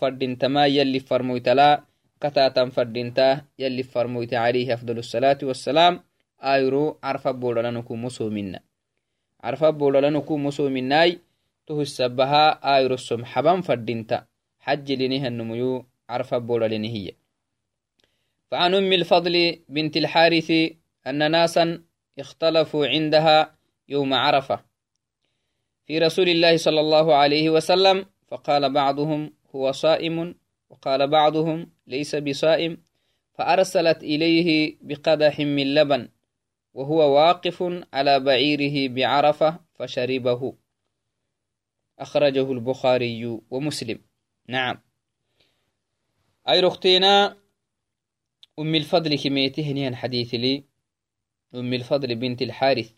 فردين 0.00 0.38
تما 0.38 0.66
يلي 0.66 1.00
فرمويتلا. 1.00 1.82
كتاتا 2.20 2.68
فردينتا 2.70 3.44
يلي 3.58 3.82
فرمويت 3.82 4.34
عليه 4.34 4.74
أفضل 4.74 4.98
الصلاة 4.98 5.38
والسلام. 5.42 6.00
آيرو 6.42 6.98
عرف 7.02 7.28
بودلا 7.28 7.70
نكو 7.70 7.96
مسو 7.96 8.30
منا. 8.30 8.60
عرف 9.44 9.64
بودلا 9.64 10.10
نكو 10.10 10.36
مسو 10.36 10.68
مناي. 10.68 11.18
تهسبها 11.66 12.44
آيرو 12.76 12.94
السمحبان 12.94 13.60
فردينتا 13.60 14.26
حج 14.60 14.92
لنها 14.92 15.28
النمو 15.28 15.84
عرف 16.10 16.34
بولا 16.34 16.66
هي 16.66 17.12
فعن 18.50 18.74
أم 18.74 18.92
الفضل 18.92 19.58
بنت 19.68 19.96
الحارث 19.96 20.50
أن 21.06 21.30
ناسا 21.30 21.82
اختلفوا 22.18 22.86
عندها 22.86 23.56
يوم 23.88 24.14
عرفة. 24.14 24.60
في 25.86 25.98
رسول 25.98 26.28
الله 26.28 26.56
صلى 26.56 26.80
الله 26.80 27.14
عليه 27.14 27.50
وسلم 27.50 28.06
فقال 28.28 28.72
بعضهم 28.72 29.32
هو 29.54 29.72
صائم 29.72 30.34
وقال 30.70 31.08
بعضهم 31.08 31.70
ليس 31.86 32.14
بصائم 32.16 32.82
فأرسلت 33.34 34.02
إليه 34.02 34.76
بقدح 34.80 35.40
من 35.40 35.74
لبن 35.74 36.08
وهو 36.74 37.14
واقف 37.14 37.62
على 37.92 38.20
بعيره 38.20 38.94
بعرفة 38.94 39.60
فشربه. 39.74 40.54
أخرجه 41.98 42.52
البخاري 42.52 43.40
ومسلم. 43.50 44.00
نعم. 44.48 44.82
أي 46.48 46.60
رختينا 46.60 47.36
أم 48.58 48.74
الفضل 48.74 49.18
كميتهن 49.18 49.96
حديث 49.96 50.34
لي. 50.34 50.71
أم 51.54 51.72
الفضل 51.72 52.14
بنت 52.14 52.42
الحارث. 52.42 52.92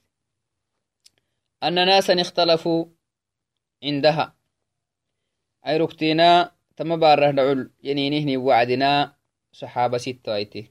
أن 1.62 1.74
ناسا 1.74 2.20
اختلفوا 2.20 2.86
عندها. 3.84 4.36
أي 5.66 5.76
ركتينا 5.76 6.52
تما 6.76 6.96
باره 6.96 7.30
دعول. 7.30 7.70
ينينهني 7.82 8.36
وعدنا 8.36 9.16
صحابة 9.52 9.98
ستة 9.98 10.32
وايتي. 10.32 10.70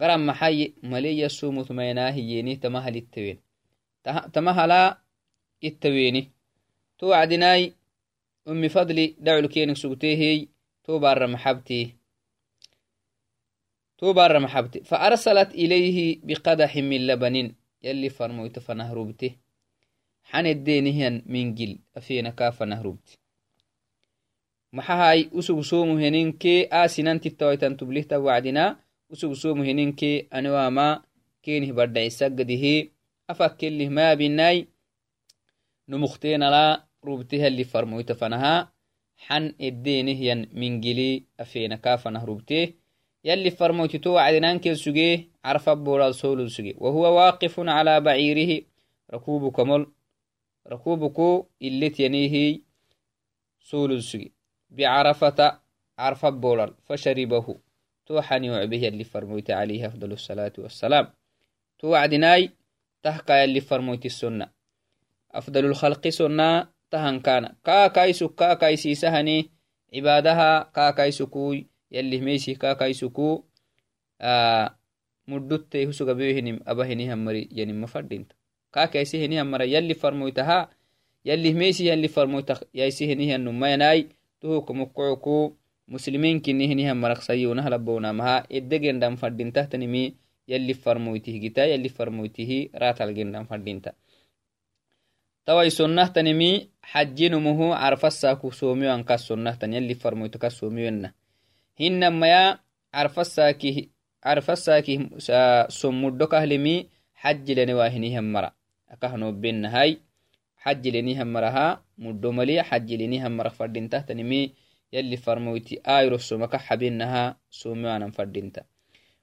قرب 0.00 0.20
محي 0.20 0.74
ملي 0.82 1.26
السومو 1.26 1.62
تميناهييني 1.62 2.56
تمهل 2.56 2.96
التوين 2.96 3.40
تمهلا 4.32 4.98
التويني 5.64 6.30
تو 6.98 7.12
عدناي 7.12 7.74
أمي 8.48 8.68
فضلي 8.68 9.16
دعو 9.18 9.48
كينك 9.48 9.76
سوتيهي 9.76 10.48
تو 10.84 10.98
بار 10.98 11.26
محبتي 11.26 11.96
تو 13.98 14.12
بار 14.12 14.38
محبتي 14.38 14.84
فأرسلت 14.84 15.54
إليه 15.54 16.20
بقدح 16.22 16.76
من 16.76 17.06
لبن 24.74 24.80
يلي 24.80 24.84
فرمويت 24.84 25.02
فنهربته 25.02 25.14
حن 25.14 25.14
الدينهن 25.20 25.20
من 25.20 25.20
جل 25.20 25.20
أفينا 25.20 25.24
كاف 25.24 25.24
نهربتي 25.24 25.24
maxahay 25.24 25.28
usug 25.38 25.62
somu 25.62 25.94
heninke 26.02 26.66
asinanti 26.70 27.30
tawaitan 27.30 27.76
tublihta 27.78 28.18
wacdina 28.18 28.64
usug 29.12 29.32
somu 29.34 29.62
heninke 29.62 30.26
aniwama 30.30 30.86
kenih 31.42 31.72
badda 31.78 32.00
isagadihi 32.10 32.90
afakkelih 33.30 33.90
maabinai 33.96 34.66
numukteenala 35.88 36.64
rubtehalli 37.06 37.64
farmoyta 37.64 38.14
fanaha 38.20 38.54
xan 39.24 39.44
edenehyan 39.58 40.40
mingili 40.60 41.10
afena 41.38 41.76
kafanah 41.84 42.24
rubte 42.26 42.60
يلي 43.24 43.50
فرموتي 43.50 43.98
تو 43.98 44.18
عدنان 44.18 44.58
كل 44.58 44.76
سجيه 44.76 45.28
عرف 45.44 45.70
بولا 45.70 46.12
سول 46.12 46.50
سجيه 46.50 46.74
وهو 46.78 47.16
واقف 47.16 47.60
على 47.60 48.00
بعيره 48.00 48.62
ركوب 49.14 49.52
كمل 49.52 49.86
ركوبكو 50.68 51.46
اللي 51.62 51.88
تينيه 51.90 52.60
سول 53.60 54.02
سجيه 54.02 54.43
بعرفة 54.70 55.60
عرف 55.98 56.26
بولال 56.26 56.74
فشربه. 56.86 57.58
تو 58.06 58.20
حنيوع 58.20 58.64
به 58.64 58.88
اللي 58.88 59.04
فرموت 59.04 59.50
عليه 59.50 59.86
أفضل 59.86 60.12
الصلاة 60.12 60.52
والسلام. 60.58 61.06
تو 61.78 61.94
عدناي 61.94 62.50
تهكا 63.02 63.44
اللي 63.44 63.60
فرموت 63.60 64.06
السنة. 64.06 64.48
أفضل 65.32 65.64
الخلق 65.64 66.08
سنة 66.08 66.68
تهن 66.90 67.20
كان. 67.20 67.54
كا 67.64 67.86
كايسو 67.86 68.28
كا 68.28 68.54
كايسي 68.54 68.94
سهني 68.94 69.50
عبادها. 69.94 70.62
كا 70.62 70.90
كايسو 70.90 71.26
كوي. 71.26 71.66
يلي 71.90 72.20
ميسي 72.20 72.54
كا 72.54 72.72
كايسو 72.72 73.42
آه 74.20 74.78
مدت 75.28 75.76
هسو 75.76 76.08
قبيهنم 76.08 76.60
أبهنهم 76.66 77.24
مري 77.24 77.48
يعني 77.52 77.72
مفردين 77.72 78.26
كا 78.72 78.84
كايسي 78.84 79.26
هنهم 79.26 79.50
مري 79.50 79.72
يلي 79.72 79.94
فرموتها. 79.94 80.70
يلي 81.24 81.52
ميسي 81.52 81.88
يلي 81.88 82.08
فرموتها. 82.08 82.60
يايسي 82.74 83.12
هنهم 83.12 83.60
ما 83.60 83.72
يناي 83.72 84.08
tuhukumukucu 84.44 85.56
musliminkinihinihan 85.88 87.00
maraqsayunahalabbonamaha 87.00 88.44
eddegendan 88.52 89.16
fadintahtanimi 89.16 90.20
yalli 90.44 90.76
farmoytih 90.76 91.40
gita 91.40 91.64
yalli 91.64 91.88
farmoytihi 91.88 92.76
ratalgendan 92.76 93.48
fadinta 93.48 93.96
tawai 95.48 95.72
sonnahtanimi 95.72 96.68
xajinumuhu 96.92 97.72
carfasaku 97.72 98.52
somiyoan 98.52 99.04
kas 99.08 99.24
sonnahtan 99.32 99.72
yalli 99.72 99.96
farmoyto 99.96 100.36
kas 100.36 100.60
somiyoenna 100.60 101.16
hinamaya 101.80 102.60
carfasakih 102.92 103.88
carfasakih 104.20 105.08
sommuddo 105.72 106.28
kahlimi 106.28 106.92
xajilenewaahinihan 107.16 108.28
mara 108.28 108.52
akahnobenahai 108.92 110.04
xajilenihan 110.64 111.28
maraha 111.28 111.84
muddo 111.98 112.32
mali 112.32 112.56
xajilenihan 112.56 113.32
mara 113.32 113.50
fadintahtanimi 113.50 114.54
yalli 114.92 115.16
farmoyti 115.16 115.80
ayro 115.84 116.18
somaka 116.18 116.58
xabinaha 116.58 117.36
somiwanan 117.50 118.12
fadinta 118.12 118.64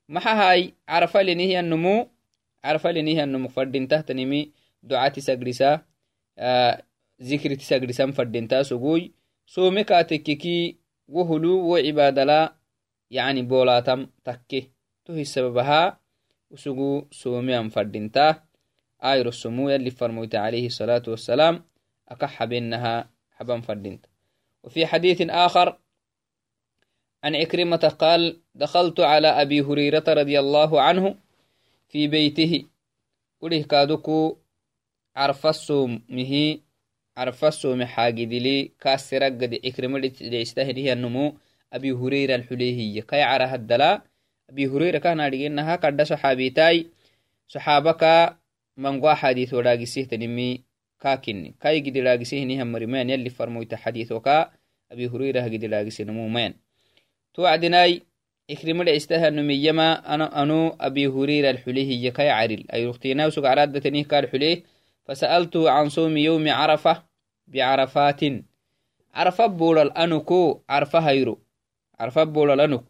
maxahai 0.08 0.74
carfalenihiyannumu 0.86 1.96
carfalenihiyannumu 2.62 3.50
fadintahtanimi 3.50 4.54
ducati 4.84 5.22
sagrisa 5.22 5.82
zikriti 7.20 7.66
sagrisan 7.66 8.14
fadinta 8.14 8.64
sogoy 8.64 9.12
some 9.46 9.84
katekkeki 9.84 10.78
wohulu 11.08 11.70
wo 11.70 11.78
cibadala 11.82 12.56
yani 13.10 13.44
bolatam 13.44 14.08
takke 14.24 14.72
tohi 15.04 15.26
sababaha 15.26 15.98
usugu 16.52 17.08
somiyan 17.12 17.70
fadinta 17.70 18.44
آير 19.04 19.28
السمو 19.28 19.70
يلي 19.70 19.92
فرموت 19.92 20.36
عليه 20.36 20.66
الصلاة 20.66 21.04
والسلام 21.08 21.64
أكح 22.10 22.44
بينها 22.44 23.10
حبا 23.32 23.62
فردنت 23.62 24.06
وفي 24.64 24.86
حديث 24.86 25.22
آخر 25.22 25.78
عن 27.24 27.36
عكرمة 27.36 27.96
قال 28.00 28.42
دخلت 28.56 29.00
على 29.00 29.28
أبي 29.28 29.62
هريرة 29.62 30.04
رضي 30.08 30.40
الله 30.40 30.82
عنه 30.82 31.16
في 31.90 32.08
بيته. 32.08 32.66
قله 33.42 33.62
كادوكو 33.64 34.38
عرف 35.16 35.48
السوم 35.48 36.02
مه 36.10 36.58
عرف 37.18 37.46
السوم 37.46 37.84
حاجد 37.84 38.34
لي 38.34 38.72
كاسر 38.80 39.24
قد 39.24 39.60
عكرمة 39.66 40.00
ليستهده 40.22 40.94
النمو. 40.94 41.38
أبي 41.74 41.92
هريرة 41.92 42.36
الحليهية. 42.36 43.02
كي 43.02 43.22
عرها 43.22 43.56
الدلا 43.56 44.02
أبي 44.50 44.68
هريرة 44.68 44.98
كان 44.98 45.20
أرجينها 45.20 45.76
قد 45.76 46.02
صحابيتاي. 46.02 46.88
صحابك 47.48 48.36
mangoa 48.84 49.16
xadiiثo 49.22 49.62
dhaagisihtanimi 49.66 50.50
kakini 51.04 51.54
kai 51.62 51.82
gidi 51.86 52.02
dhaagisihinihamarimayan 52.02 53.10
yalli 53.14 53.30
farmoyta 53.30 53.78
xadiiثoka 53.84 54.52
abi 54.92 55.06
hurayra 55.12 55.42
hagidi 55.46 55.68
dhaagisinamumayan 55.74 56.54
to 57.34 57.48
acdinai 57.54 58.02
ikrimada 58.48 58.92
istahanumiyama 59.00 59.88
anu 60.42 60.60
abi 60.88 61.06
hurayra 61.06 61.50
alxulehiya 61.54 62.12
kai 62.18 62.30
caril 62.34 62.64
ayruktinausug 62.76 63.44
caraadatanih 63.46 64.06
kaal 64.12 64.28
xuleh 64.34 64.56
فسألته 65.06 65.70
عن 65.70 65.90
صوم 65.90 66.18
يوم 66.18 66.50
عرفة 66.50 67.04
بعرفات 67.48 68.22
عرفة 69.14 69.46
بولال 69.46 69.98
أنكو 69.98 70.62
عرفة 70.70 71.00
هيرو 71.00 71.40
عرفة 72.00 72.24
بولال 72.24 72.62
أنك 72.62 72.84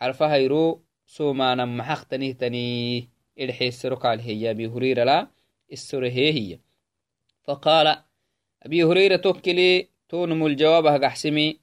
عرفة 0.00 0.26
هيرو 0.34 0.82
صومانا 1.06 1.64
محختنه 1.64 2.32
تنيه 2.32 3.08
إلحيسر 3.40 3.94
قال 3.94 4.20
هي 4.20 4.50
أبي 4.50 4.66
هريرة 4.66 5.04
لا 5.04 5.26
هي 5.70 6.58
فقال 7.44 7.96
أبي 8.62 8.84
هريرة 8.84 9.16
توكلي 9.16 9.88
تونم 10.08 10.46
الجواب 10.46 10.86
هقحسمي. 10.86 11.58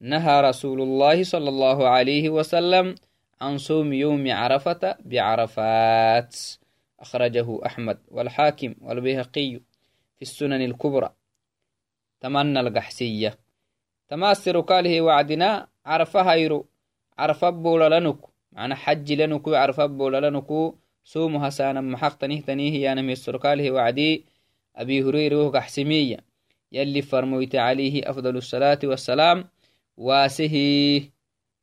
نهى 0.00 0.40
رسول 0.40 0.82
الله 0.82 1.24
صلى 1.24 1.48
الله 1.48 1.88
عليه 1.88 2.30
وسلم 2.30 2.94
عن 3.40 3.58
صوم 3.58 3.92
يوم 3.92 4.30
عرفة 4.30 4.96
بعرفات. 5.00 6.36
أخرجه 7.00 7.66
أحمد 7.66 7.98
والحاكم 8.08 8.74
والبيهقي 8.80 9.60
في 10.16 10.22
السنن 10.22 10.64
الكبرى. 10.64 11.14
تمنى 12.20 12.60
القحسية. 12.60 13.38
تماثر 14.08 14.60
قاله 14.60 15.00
وعدنا. 15.00 15.68
عرفة 15.86 16.32
هيرو 16.32 16.66
عرفة 17.18 17.50
بولا 17.50 18.00
لنكو. 18.00 18.30
معنى 18.52 18.74
حج 18.74 19.12
لنكو 19.12 19.54
عرفة 19.54 19.86
بولا 19.86 20.30
لنكو. 20.30 20.74
سوم 21.04 21.36
هسانا 21.36 21.80
محقتنه 21.80 22.40
تنيه 22.40 22.82
يانا 22.84 23.02
ميسركاله 23.02 23.70
وعدي. 23.70 24.24
أبي 24.76 25.02
هريرة 25.02 25.50
كحسمية 25.50 26.16
يلي 26.72 27.02
فرمويت 27.02 27.56
عليه 27.56 28.10
أفضل 28.10 28.36
الصلاة 28.36 28.78
والسلام. 28.84 29.44
واسه. 29.96 30.54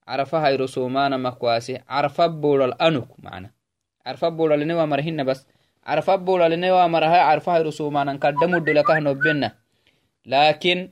عرفها 0.08 0.56
رسومانا 0.56 1.18
مكواسه 1.18 1.80
عرف 1.88 2.22
بول 2.22 2.62
الأنك 2.62 3.08
معنا. 3.20 3.52
عرفة 4.06 4.30
بولا 4.30 4.56
لنوا 4.56 4.86
مرهن 4.86 5.24
بس. 5.24 5.48
عرفة 5.84 6.16
بولا 6.16 6.56
لنوا 6.56 6.88
مرها 6.88 7.22
عرفة 7.22 7.62
رسومانا 7.62 8.14
قدموا 8.14 8.60
دلكه 8.60 9.00
نبنا 9.00 9.56
لكن 10.26 10.90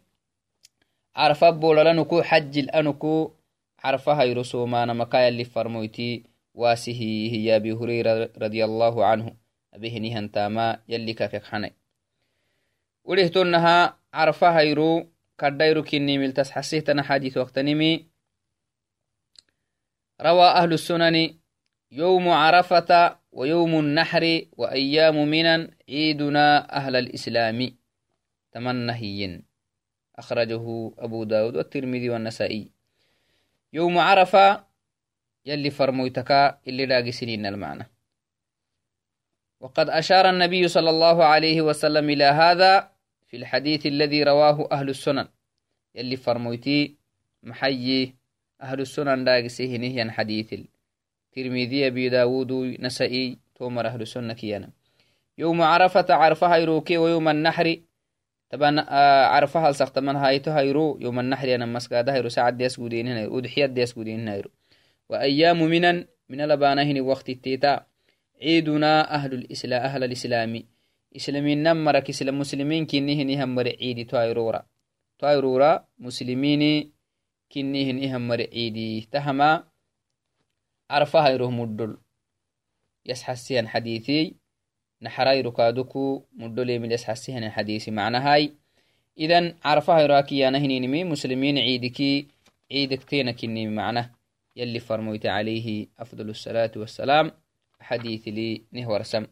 عرفة 6.55 6.91
بولا 6.91 7.19
لنكو 7.19 7.25
حج 7.25 7.29
الأنكو 7.29 7.33
عرفها 7.33 7.33
يرسومانا 7.33 7.33
مكايا 7.33 7.33
اللي 7.33 7.33
فرمويتي 7.33 7.33
واسه 7.33 7.33
هي 7.33 7.55
أبي 7.55 7.71
هريرة 7.71 8.31
رضي 8.37 8.65
الله 8.65 9.05
عنه. 9.05 9.35
أبيه 9.73 9.99
نهن 9.99 10.31
تاما 10.31 10.81
يلي 10.89 11.13
كاكك 11.13 11.43
حني. 11.43 11.73
ولهتنها 13.03 13.99
عرفها 14.13 14.61
يرو 14.61 15.13
كدايرو 15.39 15.83
كني 15.83 16.17
ملتس 16.17 16.51
حسيتنا 16.51 17.03
حديث 17.03 17.37
وقتنمي 17.37 18.07
روى 20.21 20.47
أهل 20.47 20.73
السنن 20.73 21.37
يوم 21.91 22.29
عرفة 22.29 23.19
ويوم 23.31 23.79
النحر 23.79 24.41
وأيام 24.57 25.27
منا 25.27 25.71
عيدنا 25.89 26.77
أهل 26.77 26.95
الإسلام. 26.95 27.77
تمنهين 28.51 29.43
أخرجه 30.15 30.91
أبو 30.97 31.23
داود 31.23 31.55
والترمذي 31.57 32.09
والنسائي. 32.09 32.71
يوم 33.73 33.97
عرفة 33.97 34.72
يلي 35.45 35.69
فرمويتكا 35.69 36.59
اللي 36.67 36.85
لاقي 36.85 37.11
سنين 37.11 37.45
المعنى. 37.45 37.89
وقد 39.59 39.89
أشار 39.89 40.29
النبي 40.29 40.67
صلى 40.67 40.89
الله 40.89 41.23
عليه 41.23 41.61
وسلم 41.61 42.09
إلى 42.09 42.23
هذا 42.23 42.91
في 43.27 43.37
الحديث 43.37 43.85
الذي 43.85 44.23
رواه 44.23 44.67
أهل 44.71 44.89
السنن. 44.89 45.27
يلي 45.95 46.15
فرمويتي 46.15 46.95
محيي 47.43 48.15
أهل 48.61 48.81
السنن 48.81 49.25
لاقسيه 49.25 49.77
نهيا 49.77 50.11
حديث 50.11 50.53
ترمذي 51.31 51.87
أبي 51.87 52.09
داود 52.09 52.51
نسائي 52.79 53.37
تومر 53.55 53.87
أهل 53.87 54.01
السنة 54.01 54.33
كيانا. 54.33 54.69
يوم 55.37 55.61
عرفة 55.61 56.05
عرفها 56.09 56.57
يروكي 56.57 56.97
ويوم 56.97 57.29
النحر 57.29 57.77
طبعا 58.49 58.85
آه، 58.89 59.25
عرفها 59.25 59.69
السقط 59.69 59.99
من 59.99 60.15
هايتو 60.15 60.51
هيرو 60.51 60.97
يوم 61.01 61.19
النحر 61.19 61.55
أنا 61.55 61.65
مسكادة 61.65 62.13
هيرو 62.13 62.29
ساعة 62.29 62.49
ديس 62.49 62.77
قودين 62.77 63.07
هنا 63.07 63.27
ودحيات 63.27 63.69
ديس 63.69 63.93
قودين 63.93 64.27
هيرو 64.27 64.49
وأيام 65.09 65.59
منا 65.63 66.07
من 66.29 66.47
لبانهن 66.47 67.01
وقت 67.01 67.29
التيتا 67.29 67.85
عيدنا 68.41 69.15
أهل 69.15 69.33
الإسلام 69.33 69.81
أهل 69.81 70.03
الإسلام. 70.03 70.63
إسلامين 71.15 71.63
نمرك 71.63 72.09
إسلام 72.09 72.39
مسلمين 72.39 72.85
كنهن 72.85 73.41
هم 73.41 73.59
عيد 73.59 74.07
تايرورا 74.07 74.65
تايرورا 75.19 75.87
مسلمين 75.99 76.91
كنهن 77.51 78.15
هم 78.15 78.31
عيدي 78.31 79.07
تهما 79.11 79.63
عرفها 80.89 81.29
يروه 81.29 81.51
مدل. 81.51 81.97
يسحسيان 83.05 83.67
حديثي. 83.67 84.35
نحراي 85.01 85.41
ركادكو 85.41 86.23
مدل 86.33 86.79
من 86.79 86.91
يسحسيان 86.91 87.49
حديثي 87.49 87.91
معنى 87.91 88.17
هاي. 88.17 88.53
إذن 89.19 89.55
عرفها 89.65 90.01
يراكي 90.01 90.37
يا 90.37 90.49
نهنينمي 90.49 91.03
مسلمين 91.03 91.57
عيدكي 91.57 92.27
عيدك 92.71 93.03
تينك 93.03 93.45
معنى. 93.45 94.22
يلي 94.55 94.79
فرميت 94.79 95.25
عليه 95.25 95.87
أفضل 95.99 96.29
الصلاة 96.29 96.71
والسلام 96.75 97.31
حديث 97.79 98.27
لي 98.27 98.63
نهور 98.71 99.03
سم. 99.03 99.27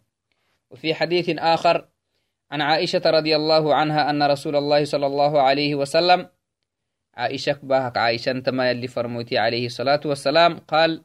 وفي 0.72 0.94
حديث 0.94 1.30
آخر 1.30 1.88
عن 2.52 2.62
عائشة 2.62 3.02
رضي 3.06 3.36
الله 3.36 3.76
عنها 3.76 4.10
أن 4.10 4.24
رسول 4.24 4.56
الله 4.56 4.86
صلى 4.86 5.06
الله 5.06 5.42
عليه 5.42 5.76
وسلم 5.76 6.30
عائشة 7.14 7.60
باهك 7.64 7.98
عائشة 7.98 8.40
تما 8.40 8.70
يلي 8.70 8.88
فرميت 8.88 9.34
عليه 9.34 9.66
الصلاة 9.66 10.02
والسلام 10.06 10.58
قال 10.58 11.04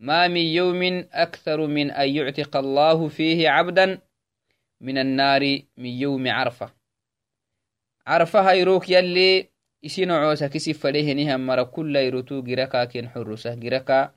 ما 0.00 0.28
من 0.28 0.40
يوم 0.40 1.08
أكثر 1.12 1.66
من 1.66 1.90
أن 1.90 2.08
يعتق 2.08 2.56
الله 2.56 3.08
فيه 3.08 3.48
عبدا 3.48 3.98
من 4.80 4.98
النار 4.98 5.60
من 5.76 5.86
يوم 5.86 6.28
عرفة. 6.28 6.70
عرفة 8.06 8.50
هيروك 8.50 8.90
يلي 8.90 9.48
isino 9.82 10.14
coosa 10.20 10.48
kisi 10.48 10.74
fadehenihan 10.74 11.40
mara 11.40 11.64
kulla 11.64 12.00
irutu 12.02 12.42
giraka 12.42 12.86
ken 12.86 13.08
xurusa 13.12 13.56
giraka 13.56 14.12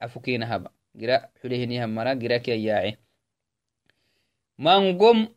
cafukina 0.00 0.46
haba 0.46 0.70
gira 0.96 1.28
xulehenihan 1.40 1.90
mara 1.90 2.14
giraki 2.14 2.52
ayaace 2.52 2.98
mangom 4.58 5.28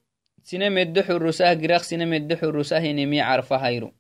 sine 0.44 0.70
medde 0.70 1.04
xurusah 1.04 1.56
girak 1.56 1.84
sine 1.84 2.06
medde 2.06 2.36
xurusah 2.36 2.80
hinimi 2.84 3.20
carfa 3.20 3.58
hayru 3.60 3.92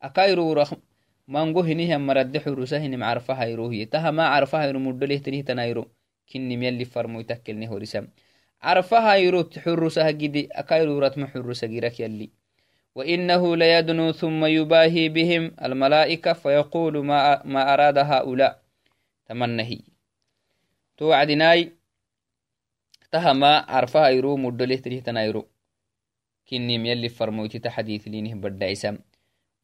akairura 0.00 0.64
mango 1.26 1.62
hinihan 1.62 2.00
maradde 2.00 2.38
xurusa 2.40 2.78
hinim 2.78 3.00
carfa 3.00 3.34
hayruhiye 3.34 3.86
tahama 3.86 4.30
carfa 4.32 4.58
hayru 4.62 4.78
muddolehtenihtanayro 4.80 5.84
kinim 6.26 6.62
yalli 6.62 6.84
farmoytakkelne 6.84 7.66
horisam 7.66 8.06
carfa 8.62 9.00
hayru 9.00 9.44
xurusah 9.50 10.12
gidi 10.12 10.48
akairuratma 10.54 11.26
xurusa 11.32 11.66
girak 11.68 11.98
yalli 11.98 12.30
وإنه 12.96 13.56
ليدنو 13.56 14.12
ثم 14.12 14.44
يباهي 14.44 15.08
بهم 15.08 15.52
الملائكة 15.62 16.32
فيقول 16.32 17.04
ما, 17.04 17.42
ما 17.44 17.74
أراد 17.74 17.98
هؤلاء. 17.98 18.62
تمنهي. 19.28 19.80
توعدناي 20.96 21.72
تهما 23.12 23.52
عرفها 23.68 24.08
يرو 24.08 24.36
مدله 24.36 24.76
تريه 24.76 25.00
تنايرو 25.00 25.46
كنيم 26.48 26.86
يلي 26.86 27.08
فرموتي 27.08 27.58
تحديث 27.58 28.08
لينه 28.08 28.34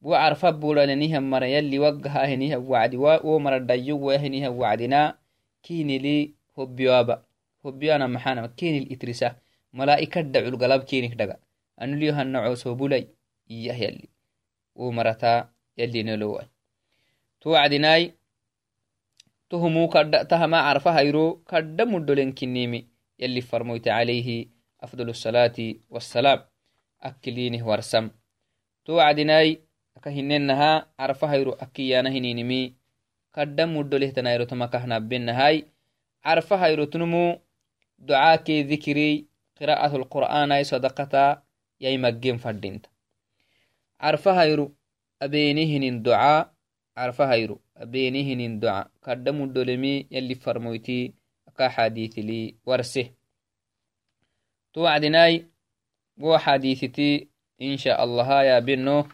بو 0.01 0.13
عرفا 0.13 0.49
بولا 0.49 0.85
لنيه 0.85 1.19
مرا 1.19 1.45
يلي 1.45 1.79
وقها 1.79 2.25
هنيه 2.33 2.57
وعدي 2.57 2.97
ومرا 2.97 3.57
دايو 3.57 3.97
وهنيه 4.07 4.49
وعدنا. 4.49 5.17
كيني 5.63 5.97
لي 5.97 6.33
هبيوابا. 6.57 7.23
هبيانا 7.65 8.07
محانا 8.07 8.47
كيني 8.47 8.77
الإترسا 8.77 9.35
ملائكة 9.73 10.21
دعو 10.21 10.47
القلب 10.47 10.83
كيني 10.83 11.07
دقا 11.07 11.37
أنو 11.81 11.95
ليو 11.95 12.13
هنعو 12.13 12.55
سوبولي 12.55 13.07
iyah 13.49 13.79
yali 13.81 14.09
umarata 14.75 15.49
yalinelowai 15.77 16.47
tuwacdinai 17.39 18.13
tuhumu 19.49 19.89
kadha 19.89 20.25
tahama 20.25 20.61
carfa 20.63 20.93
hayro 20.93 21.33
kadha 21.45 21.85
muddolenkinimi 21.85 22.87
yali 23.17 23.41
farmoyta 23.41 23.91
calayhi 23.91 24.49
afdal 24.79 25.09
asalaati 25.09 25.81
wassalaam 25.89 26.39
akilinih 26.99 27.67
warsam 27.67 28.09
tuwacdinai 28.83 29.59
aka 29.95 30.09
hinenaha 30.09 30.87
carfa 30.97 31.27
hayro 31.27 31.53
akiyana 31.59 32.09
hininimi 32.09 32.75
kadha 33.31 33.67
muddolehtanayrotamakahnabenahai 33.67 35.65
carfa 36.23 36.57
hayrotunumu 36.57 37.39
ducaakee 37.99 38.63
dikiri 38.63 39.27
qira'at 39.57 39.93
alqur'aanai 39.93 40.65
sadaqata 40.65 41.41
yai 41.79 41.97
fadhinta 42.37 42.92
arfahayru 44.03 44.67
abenihinin 45.23 46.03
doca 46.03 46.51
arfahayru 46.95 47.55
abenihinin 47.79 48.59
doca 48.59 48.91
kadda 48.99 49.31
mudolemi 49.31 50.07
yali 50.11 50.35
farmoyti 50.35 51.15
aka 51.47 51.69
xaditili 51.69 52.59
warse. 52.67 53.15
Tu 54.73 54.83
wacdinai 54.83 55.45
wo 56.19 56.35
xadititi 56.37 57.29
insha 57.57 57.95
allaha 57.95 58.43
yabino 58.43 59.07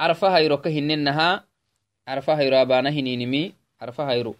arfahayro 0.00 0.58
ka 0.58 0.70
hinennaha 0.70 1.44
arfahayro 2.06 2.56
abana 2.56 2.90
hininimi 2.90 3.54
arfahayro 3.78 4.34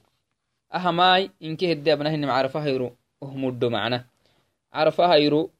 ahamai 0.70 1.30
inke 1.40 1.66
hedde 1.68 1.92
abna 1.92 2.10
hinim 2.10 2.30
arfahayro 2.30 2.96
ohmuddo 3.20 3.70
macna 3.70 4.08
arfahayro 4.72 5.50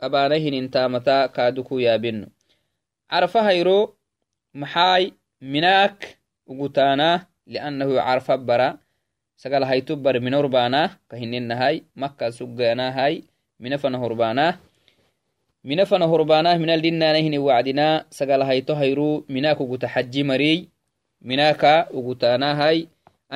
abana 0.00 0.34
hinin 0.34 0.68
tamata 0.68 1.28
kaduku 1.28 1.80
yabino 1.80 2.26
carfa 3.10 3.40
hayro 3.48 3.78
maxaay 4.60 5.04
minaak 5.52 5.96
ugutaanaa 6.50 7.26
liannahu 7.46 7.92
carfa 7.96 8.34
bara 8.48 8.68
sagal 9.42 9.64
hayto 9.70 9.96
bar 9.96 10.16
minorbaanah 10.20 10.86
kahinenahay 11.10 11.76
makka 12.02 12.32
suganahay 12.32 13.14
minafana 13.62 13.98
horbaanah 14.02 14.58
minafana 15.64 16.06
horbaanah 16.12 16.54
minaldinana 16.62 17.18
hine 17.24 17.38
wacdinaa 17.38 18.04
sagal 18.10 18.42
hayto 18.48 18.74
hayru 18.80 19.24
minaak 19.28 19.60
uguta 19.60 19.88
xaji 19.94 20.22
mariy 20.30 20.58
minaaka 21.28 21.72
ugutaanahay 21.98 22.86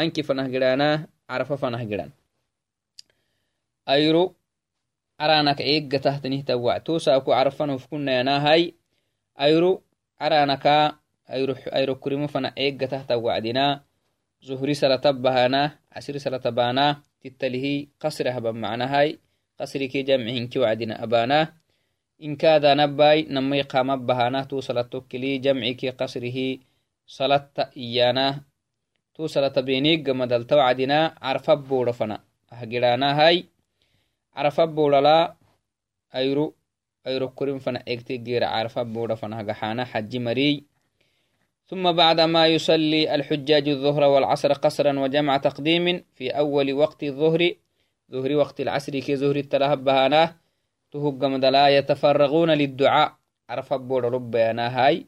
anki 0.01 0.23
fanah 0.27 0.47
gidhaanah 0.53 1.07
carfa 1.29 1.57
fanah 1.63 1.83
gidhan 1.91 2.11
ayro 3.87 4.25
aranak 5.19 5.59
eeggatahtanihta 5.61 6.55
wactosaaku 6.67 7.31
carfan 7.35 7.71
hofkunayanahai 7.75 8.75
ayro 9.45 9.83
aranaka 10.25 11.03
ayro 11.73 11.95
kurimo 12.03 12.27
fana 12.29 12.55
eeggatahta 12.55 13.19
wacdina 13.19 13.83
zuhri 14.47 14.75
salatabahana 14.75 15.83
casri 15.91 16.21
salatabana 16.23 17.03
titalihi 17.23 17.91
qasrahba 17.99 18.51
macnahai 18.53 19.19
qasriki 19.59 20.03
jamcihinki 20.07 20.59
wacdina 20.59 20.95
abana 20.99 21.39
inkaadanabai 22.19 23.27
namai 23.35 23.63
qama 23.67 23.99
tu 24.51 24.63
salatokili 24.63 25.39
jamciki 25.39 25.91
qasrihi 25.99 26.61
salata 27.07 27.71
iyana 27.75 28.43
tu 29.15 29.29
salata 29.29 29.63
beniggamadalta 29.63 30.57
wacdina 30.57 31.15
carfa 31.19 31.57
boodha 31.57 31.93
fana 31.93 32.17
ahgidhanahai 32.51 33.47
carfa 34.35 34.67
boodhala 34.67 35.37
ayru 36.11 36.55
أيرو 37.07 37.29
كريم 37.29 37.59
فنا 37.59 37.83
اكتجير 37.89 38.45
عرفة 38.45 38.83
بولا 38.83 39.15
فنا 39.15 39.43
جحانا 39.43 39.85
حج 39.85 40.17
مري. 40.17 40.65
ثم 41.67 41.93
بعدما 41.93 42.47
يصلي 42.47 43.15
الحجاج 43.15 43.69
الظهر 43.69 44.03
والعصر 44.03 44.53
قصرا 44.53 44.99
وجمع 44.99 45.37
تقديم 45.37 46.05
في 46.15 46.31
أول 46.31 46.73
وقت 46.73 47.03
الظهر 47.03 47.55
ظهر 48.13 48.33
وقت 48.37 48.61
العصر 48.61 48.99
كي 48.99 49.17
ظهر 49.17 49.37
التلهب 49.37 49.85
بهاناه 49.85 50.37
تهجم 50.93 51.37
دلا 51.37 51.69
يتفرغون 51.69 52.51
للدعاء. 52.51 53.23
عرف 53.49 53.75
بودا 53.75 54.09
ربيانا 54.09 54.87
هاي 54.87 55.07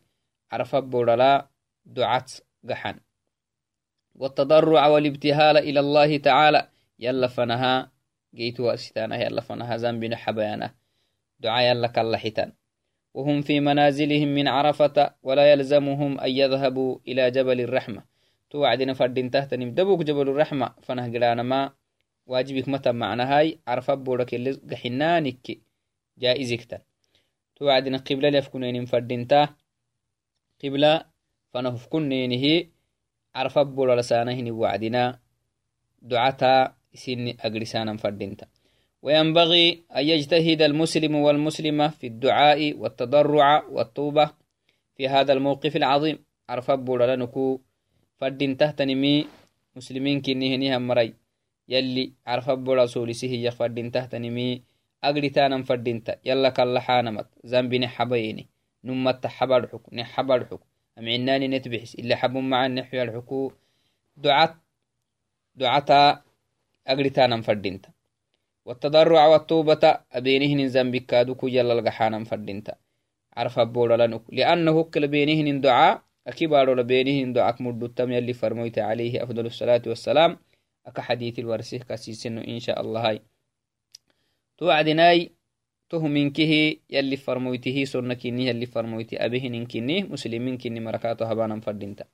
عرف 0.53 0.77
بودا 0.77 1.17
لا 1.17 1.49
دعات 1.87 2.33
قحن 2.71 3.01
والتضرع 4.15 4.87
والابتهال 4.87 5.57
إلى 5.57 5.81
الله 5.81 6.17
تعالى 6.19 6.69
يلا 6.99 7.27
فنها 7.27 7.91
جيت 8.35 8.61
واسيتانا 8.61 9.25
يلا 9.25 9.41
فنها 9.41 9.77
ذنب 9.77 10.05
حبيانا 11.41 11.73
دعاء 11.73 11.77
يلا 11.77 11.87
كاللحتان 11.87 12.53
وهم 13.15 13.43
في 13.43 13.61
منازلهم 13.61 14.29
من 14.29 14.49
عرفة 14.49 15.15
ولا 15.23 15.53
يلزمهم 15.53 16.21
أن 16.21 16.31
يذهبوا 16.31 16.99
إلى 17.09 17.31
جبل 17.31 17.61
الرحمة. 17.61 18.05
توعدنا 18.51 18.95
فردين 18.95 19.31
تحت 19.31 19.55
دبوك 19.55 20.03
جبل 20.03 20.29
الرحمة 20.29 20.75
فنه 20.83 21.13
قرانا 21.13 21.43
ما 21.43 21.73
واجبك 22.27 22.69
متى 22.69 22.93
معنى 22.93 23.23
هاي؟ 23.23 23.59
عرفة 23.69 23.95
بورك 23.95 24.35
اللي 24.35 24.53
قحنانك 24.53 25.59
جائزكتا 26.19 26.81
توعدنا 27.57 27.99
قبلة 27.99 28.29
لفكنين 28.29 28.85
فردين 28.85 29.27
تا. 29.27 29.49
قبلة 30.65 31.05
فنه 31.53 31.77
فكنينه 31.77 32.69
عرفة 33.35 33.63
بورا 33.63 33.97
لسانه 33.97 34.53
وعدنا 34.53 35.21
دعاتا 36.03 36.77
سن 36.95 37.35
أقرسانا 37.41 37.97
فردين 37.97 38.37
تا. 38.37 38.47
وينبغي 39.05 39.85
أن 39.97 40.05
يجتهد 40.05 40.63
المسلم 40.63 41.15
والمسلمة 41.15 41.89
في 41.89 42.07
الدعاء 42.07 42.61
والتضرع 42.79 43.65
والتوبة 43.69 44.31
في 44.97 45.09
هذا 45.09 45.33
الموقف 45.33 45.77
العظيم. 45.77 46.25
عرف 46.49 46.71
بولا 46.71 47.17
لنكو 47.17 47.61
فردين 48.17 48.57
تهتنمي 48.57 49.27
مسلمين 49.77 50.23
كنيه 50.23 50.57
نيهم 50.57 50.87
مري 50.87 51.15
يلي 51.69 52.13
عرف 52.27 52.51
بولا 52.51 52.87
سولسيه 52.87 53.29
هي 53.29 53.51
فردين 53.51 53.91
تهتنمي. 53.91 54.63
أقرتانا 55.05 55.63
فردين 55.63 56.05
تا. 56.05 56.17
يلا 56.25 56.49
كالله 56.49 56.81
حانمت. 56.81 57.27
زنبي 57.45 57.79
نحبيني. 57.79 58.47
نمت 58.85 59.27
حبر 59.27 59.67
حكو. 59.67 59.97
نحبر 59.97 60.45
حكو. 60.45 60.65
أمعناني 60.99 61.49
نتبحس. 61.49 61.95
إلا 61.95 62.17
حب 62.17 62.37
مع 62.37 62.67
النحو 62.67 62.97
الحكو 62.97 63.53
دعات 64.17 64.55
دعاتا 65.55 66.23
أقرتانا 66.87 67.41
فردين 67.41 67.81
تا. 67.81 67.94
والتضرع 68.65 69.27
والتوبة 69.27 69.99
أبينهن 70.13 70.67
ذنبك 70.67 71.07
كادو 71.07 71.37
يلا 71.43 71.73
القحانا 71.73 72.25
فردينتا 72.25 72.75
عرف 73.37 73.61
بولا 73.61 74.07
لنك 74.07 74.23
لأنه 74.33 74.83
كل 74.83 75.09
بينهن 75.09 75.61
دعاء 75.61 76.03
أكبار 76.27 76.75
لبينهن 76.75 77.33
دعاء 77.33 77.63
مردتم 77.63 78.13
يلي 78.13 78.33
فرميت 78.33 78.79
عليه 78.79 79.23
أفضل 79.23 79.47
الصلاة 79.47 79.83
والسلام. 79.87 80.39
أكا 80.87 81.03
حديث 81.03 81.39
الورسيه 81.39 81.79
كسيسن 81.79 82.39
إن 82.39 82.61
شاء 82.61 82.81
الله. 82.81 83.09
هاي 83.09 83.23
توعدناي 84.59 85.33
تهمنكه 85.91 86.77
يلي 86.91 87.17
فرمويته 87.17 87.85
سنكيني 87.85 88.47
يلي 88.47 88.67
فرمويت 88.67 89.15
أبهن 89.15 89.67
كني 89.67 90.03
مسلمين 90.03 90.59
كني 90.59 90.81
مركاته 90.81 91.31
هبانا 91.31 91.61
فردينتا 91.61 92.05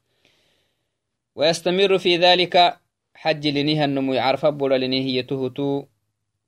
ويستمر 1.37 1.99
في 1.99 2.17
ذلك 2.17 2.81
حج 3.15 3.49
لنيها 3.49 3.85
النمو 3.85 4.15
عرف 4.15 4.47
بولا 4.47 4.79
لنيه 4.79 5.19
يتهتو 5.19 5.85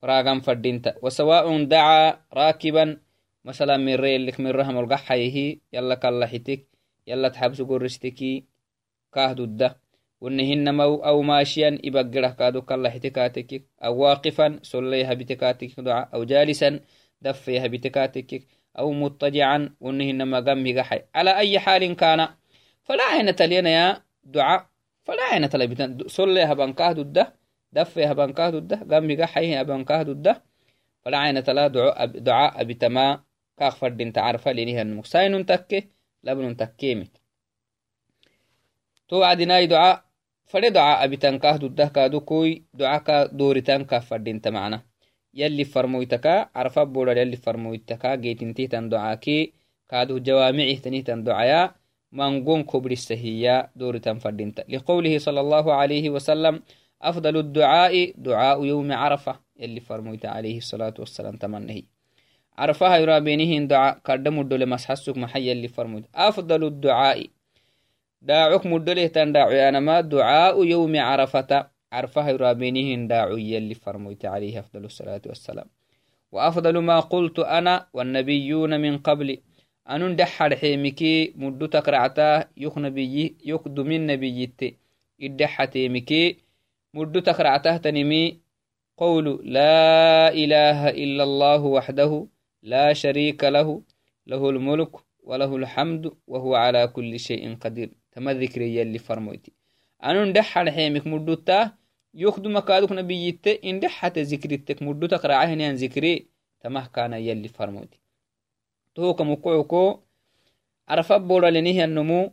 راغم 0.04 0.40
فردينتا 0.40 0.94
وسواء 1.02 1.64
دعا 1.64 2.20
راكبا 2.32 3.00
مثلا 3.44 3.76
من 3.76 3.94
ريلك 3.94 4.40
من 4.40 4.50
رحم 4.50 4.78
القحيه 4.78 5.58
يلا 5.72 5.94
كاللحتك 5.94 6.66
يلا 7.06 7.28
تحبس 7.28 7.60
قرستكي 7.62 8.44
كاهدو 9.14 9.44
الده 9.44 9.76
ونهن 10.20 10.74
مو 10.74 10.94
أو 10.94 11.22
ماشيا 11.22 11.78
إبقرة 11.84 12.28
كادو 12.28 12.62
كاللحتكاتك 12.62 13.62
أو 13.84 13.98
واقفا 13.98 14.58
صليها 14.62 15.14
بتكاتك 15.14 15.80
دعا 15.80 16.08
أو 16.14 16.24
جالسا 16.24 16.80
دفيها 17.22 17.66
بتكاتك. 17.66 18.42
أو 18.78 18.92
مضطجعا 18.92 19.74
ونهن 19.80 20.22
ما 20.22 20.40
قمي 20.40 20.80
قحي 20.80 21.02
على 21.14 21.38
أي 21.38 21.58
حال 21.58 21.96
كان 27.74 27.84
فلا 27.84 28.08
عين 28.08 28.24
تلينا 28.24 28.32
يا 28.32 28.32
دعاء 28.32 28.32
فلا 28.32 28.32
عين 28.32 28.32
تلبتن 28.32 28.32
صليها 28.32 28.32
بانكاه 28.32 28.48
الده 28.48 28.50
دفه 28.50 28.50
هبانكاه 28.50 28.50
دده 28.50 28.86
قامي 28.90 29.26
حيه 29.26 29.60
هبانكاه 29.60 30.02
دده 30.02 30.42
فلا 31.02 31.18
عين 31.18 31.44
تلا 31.44 31.68
دعاء 31.68 32.06
دعاء 32.06 32.64
بتما 32.64 33.24
كاخ 33.58 33.76
فردين 33.76 34.12
تعرفه 34.12 34.52
لنيه 34.52 34.82
المكساين 34.82 35.46
تكي 35.46 35.88
لبن 36.24 36.56
تكيمت 36.56 37.20
تو 39.08 39.22
عدناي 39.22 39.66
دعاء 39.66 40.04
فدي 40.46 40.70
دعاء 40.70 41.08
بتنكاه 41.08 41.56
دده 41.56 41.86
كادو 41.86 42.20
كوي 42.20 42.64
دعاء 42.74 43.02
كا 43.02 43.26
دورتان 43.26 43.84
كاف 43.84 44.06
فردين 44.06 44.40
يلي 57.02 57.08
يلي 57.08 57.10
أفضل 57.10 57.36
الدعاء 57.36 58.12
دعاء 58.16 58.64
يوم 58.64 58.92
عرفة 58.92 59.40
يلي 59.56 59.80
فرميت 59.80 60.26
عليه 60.26 60.58
الصلاة 60.58 60.94
والسلام 60.98 61.36
تمنه 61.36 61.82
عرفها 62.58 62.96
يرى 62.96 63.20
بينهن 63.20 63.66
دعاء 63.66 63.98
قدم 64.04 64.40
الدول 64.40 64.66
مسحسك 64.66 65.18
محي 65.18 65.52
اللي 65.52 65.68
فرميت 65.68 66.04
أفضل 66.14 66.64
الدعاء. 66.64 67.26
داعك 68.22 68.66
مدله 68.66 69.06
تندعو 69.06 69.50
أنا 69.50 69.80
ما 69.80 70.00
دعاء 70.00 70.64
يوم 70.64 70.96
عرفة. 70.96 71.70
عرفها 71.92 72.30
يرى 72.30 72.54
بينهن 72.54 73.08
داعو 73.08 73.36
يلي 73.36 73.74
فرميت 73.74 74.24
عليه 74.24 74.58
أفضل 74.58 74.84
الصلاة 74.84 75.20
والسلام. 75.26 75.66
وأفضل 76.32 76.78
ما 76.78 77.00
قلت 77.00 77.38
أنا 77.38 77.86
والنبيون 77.92 78.80
من 78.80 78.98
قبل. 78.98 79.38
أن 79.90 80.16
دحر 80.16 80.56
حيمكي 80.56 81.32
مدو 81.36 81.66
تقرعتا 81.66 82.48
يخ 82.56 82.78
نبي 82.78 83.36
يخدم 83.44 83.92
النبي 83.92 84.52
إدحتيمكي 85.22 86.51
مدو 86.94 87.20
تكرعته 87.20 87.76
تنمي 87.76 88.40
قول 88.96 89.40
لا 89.44 90.28
إله 90.28 90.88
إلا 90.88 91.22
الله 91.24 91.62
وحده 91.64 92.26
لا 92.62 92.92
شريك 92.92 93.44
له 93.44 93.82
له 94.26 94.50
الملك 94.50 94.92
وله 95.24 95.56
الحمد 95.56 96.12
وهو 96.26 96.54
على 96.54 96.88
كل 96.88 97.20
شيء 97.20 97.56
قدير. 97.56 97.90
تما 98.12 98.34
ذكري 98.34 98.76
يلي 98.76 98.98
فرمويتي. 98.98 99.52
أنو 100.04 100.24
ندحر 100.24 100.70
حيمك 100.70 101.06
مدو 101.06 101.34
تا 101.34 101.72
يخدو 102.14 102.48
مكادوك 102.50 102.92
نبييت 102.92 103.46
إن 103.64 103.80
دحت 103.80 104.18
ذكرتك 104.18 104.82
مدو 104.82 105.06
تقرعه 105.06 105.54
نيان 105.54 105.74
ذكري. 105.74 106.28
تما 106.60 106.80
كان 106.94 107.12
يلي 107.12 107.48
فرمويتي. 107.48 108.00
توك 108.94 109.20
مقعكو 109.22 110.00
عرف 110.88 111.12
بولا 111.12 111.50
لنيه 111.50 111.84
النمو 111.84 112.32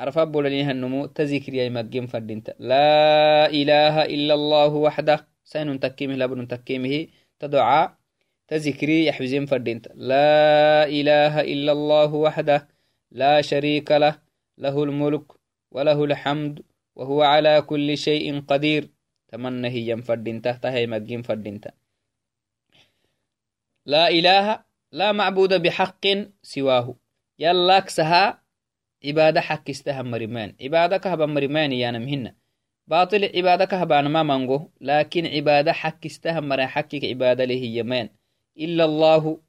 عرف 0.00 0.18
أبو 0.18 0.40
لنيها 0.40 0.70
النمو 0.70 1.06
تذكر 1.06 1.54
يا 1.54 1.68
مجم 1.68 2.06
فردينتا 2.06 2.52
لا 2.58 3.46
إله 3.48 4.04
إلا 4.04 4.34
الله 4.34 4.72
وحده. 4.74 5.28
سين 5.44 5.80
تكيمه 5.80 6.14
لابن 6.14 6.48
تكيمه 6.48 7.06
تدعى 7.38 7.88
تذكري 8.48 9.06
يحفزين 9.06 9.46
فردينتا 9.46 9.90
لا 9.94 10.84
إله 10.84 11.40
إلا 11.40 11.72
الله 11.72 12.14
وحده. 12.14 12.68
لا 13.10 13.40
شريك 13.40 13.92
له. 13.92 14.18
له 14.58 14.84
الملك 14.84 15.32
وله 15.70 16.04
الحمد 16.04 16.62
وهو 16.96 17.22
على 17.22 17.62
كل 17.62 17.98
شيء 17.98 18.40
قدير. 18.40 18.88
تمنى 19.28 19.68
هي 19.68 20.02
فردينتا 20.02 20.52
تهي 20.52 20.86
مجم 20.86 21.22
فردينتا 21.22 21.70
لا 23.86 24.08
إله 24.08 24.64
لا 24.92 25.12
معبود 25.12 25.62
بحق 25.62 26.04
سواه. 26.42 26.96
يلاك 27.38 27.88
سها 27.88 28.45
عبادة 29.06 29.40
حق 29.40 29.70
استهم 29.70 30.10
مرمان 30.10 30.54
عبادة 30.60 30.96
كهبا 30.96 31.26
مرمان 31.26 31.72
يانا 31.72 31.98
مهنا. 31.98 32.34
باطل 32.86 33.24
عبادة 33.36 33.64
كهبا 33.64 34.00
ما 34.02 34.22
منغو 34.22 34.70
لكن 34.80 35.26
عبادة 35.26 35.72
حق 35.72 36.06
استهم 36.06 36.48
مرا 36.48 36.66
حقك 36.66 37.04
عبادة 37.04 37.44
له 37.44 37.54
يمان. 37.54 38.08
إلا 38.58 38.84
الله 38.84 39.40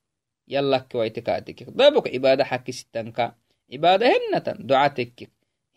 يلا 0.47 0.77
كويتكاتك. 0.77 1.69
بابك 1.69 2.13
عبادة 2.13 2.43
حق 2.43 2.71
ستنكا 2.71 3.35
عبادة 3.73 4.07
هنة 4.07 4.43
دعاتك 4.59 5.29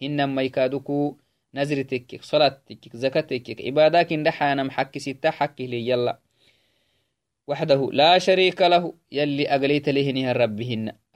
هن 0.02 0.24
ما 0.24 0.42
يكادوكو 0.42 1.16
نزرتك 1.54 2.22
صلاتك 2.22 2.96
زكاتك 2.96 3.60
عبادة 3.66 4.02
كن 4.02 4.22
دحانا 4.22 4.70
حق 4.70 4.98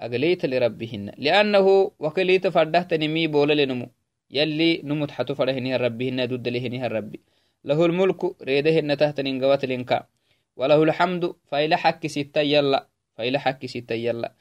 ستا 0.05 0.17
لهنها 0.17 0.37
أقليت 0.37 0.45
لربهن 0.45 1.13
لأنه 1.19 1.91
وكليت 1.99 2.47
فردهت 2.47 2.95
نمي 2.95 3.27
بولا 3.27 3.55
لنمو 3.55 3.89
يلي 4.31 4.83
نمت 4.85 5.11
حتو 5.11 5.35
فرهنها 5.35 5.77
ربهن 5.77 6.27
ضد 6.27 6.49
لهنها 6.49 6.87
ربي. 6.89 7.21
له 7.65 7.87
الملك 7.87 8.43
ريدهن 8.43 8.97
تحت 8.97 9.21
ننقوات 9.21 9.65
لنكا 9.65 10.07
وله 10.57 10.83
الحمد 10.83 11.35
فإلى 11.51 11.77
حك 11.77 12.07
ستة 12.07 12.41
يلا 12.41 12.87
فإلى 13.17 13.39
حك 13.39 13.67
ستة 13.67 13.95
يلا. 13.95 14.33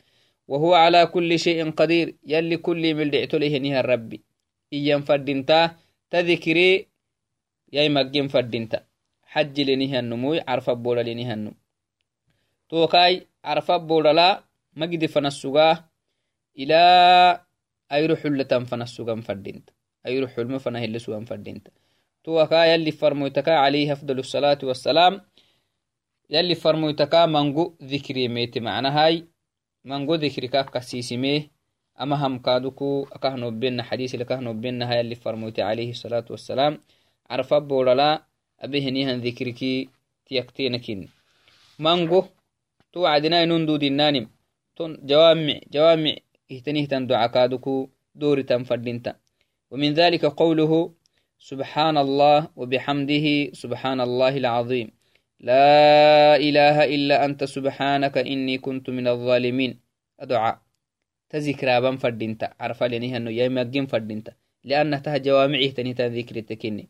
وهو 0.48 0.74
على 0.74 1.06
كل 1.06 1.40
شيء 1.40 1.72
قدير 1.72 2.16
يلي 2.28 2.58
كل 2.58 2.94
من 2.94 3.10
دعت 3.10 3.34
له 3.36 3.58
نها 3.58 3.80
الرب 3.80 4.12
إيام 4.74 5.02
فردنتا 5.02 5.60
تذكري 6.10 6.88
يا 7.74 7.90
مجين 7.90 8.28
فردنتا. 8.28 8.80
حج 9.34 9.62
لنها 9.62 10.00
النمو 10.00 10.44
عرف 10.48 10.70
بولا 10.70 11.02
لنها 11.02 11.34
النمو 11.34 11.56
توكاي 12.70 13.28
عرف 13.46 13.72
بولا 13.72 14.44
لا 14.76 14.86
مجد 14.86 15.06
فنسوغا 15.06 15.86
إلى 16.58 17.46
أيرو 17.92 18.16
حلة 18.16 18.44
فنسوغا 18.44 19.22
فردنتا 19.22 19.74
أيرو 20.06 20.28
حلم 20.28 20.58
فنهل 20.58 21.02
سوغا 21.02 21.26
فردنتا 21.26 21.72
توكا 22.24 22.66
يلي 22.66 22.92
فرموتكا 22.92 23.52
عليه 23.52 23.94
أفضل 23.94 24.20
الصلاة 24.20 24.58
والسلام 24.64 25.22
يلي 26.30 26.56
فرموتكا 26.56 27.26
منغو 27.26 27.78
ذكري 27.84 28.28
ميت 28.28 28.58
معنى 28.58 28.88
هاي 28.88 29.28
منغو 29.86 30.16
ذكري 30.16 30.48
كاف 30.48 30.70
كسيسميه 30.70 31.52
أما 32.02 32.28
هم 32.28 32.40
كادوكو 32.40 33.08
أكهنو 33.12 33.52
بينا 33.52 33.84
حديث 33.84 34.16
لكهنو 34.16 34.54
بينا 34.54 34.92
هاي 34.92 35.02
اللي 35.02 35.16
فرموت 35.16 35.60
عليه 35.60 35.90
الصلاة 35.90 36.26
تون 44.76 45.00
جوامع 45.06 45.60
جوامع 45.72 46.16
اهتنيه 46.52 46.86
دعا 46.86 47.28
كادوكو 47.28 47.90
دوري 48.16 48.44
تنفردينتا 48.44 49.16
ومن 49.72 49.94
ذلك 49.94 50.26
قوله 50.26 50.94
سبحان 51.40 51.98
الله 51.98 52.48
وبحمده 52.56 53.52
سبحان 53.54 54.02
الله 54.02 54.38
العظيم 54.38 54.88
لا 55.40 56.36
إله 56.36 56.78
إلا 56.96 57.26
أنت 57.26 57.44
سبحانك 57.44 58.18
إني 58.18 58.58
كنت 58.58 58.90
من 58.90 59.08
الظالمين 59.08 59.80
أدعاء 60.20 60.62
تذكر 61.30 61.78
أبان 61.78 61.98
فردينتا 61.98 62.54
عرف 62.60 62.84
لنها 62.84 63.18
أنه 63.18 63.32
يمجن 63.32 63.86
فردينتا 63.86 64.34
لأنها 64.64 65.00
تها 65.00 65.18
جوامعه 65.18 65.68
تنهتا 65.70 66.08
ذكر 66.08 66.36
التكيني 66.36 66.90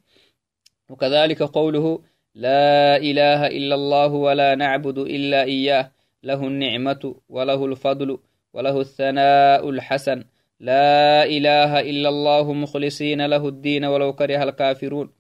وكذلك 0.89 1.43
قوله 1.43 2.03
لا 2.36 2.97
إله 2.97 3.47
إلا 3.47 3.75
الله 3.75 4.07
ولا 4.07 4.55
نعبد 4.55 4.97
إلا 4.97 5.43
إياه 5.43 5.91
له 6.24 6.47
النعمة 6.47 7.15
وله 7.30 7.65
الفضل 7.65 8.19
وله 8.53 8.82
الثناء 8.82 9.69
الحسن. 9.69 10.24
لا 10.59 11.26
إله 11.26 11.80
إلا 11.80 12.09
الله 12.09 12.53
مخلصين 12.53 13.26
له 13.26 13.47
الدين 13.47 13.86
ولو 13.86 14.13
كره 14.13 14.43
الكافرون. 14.43 15.11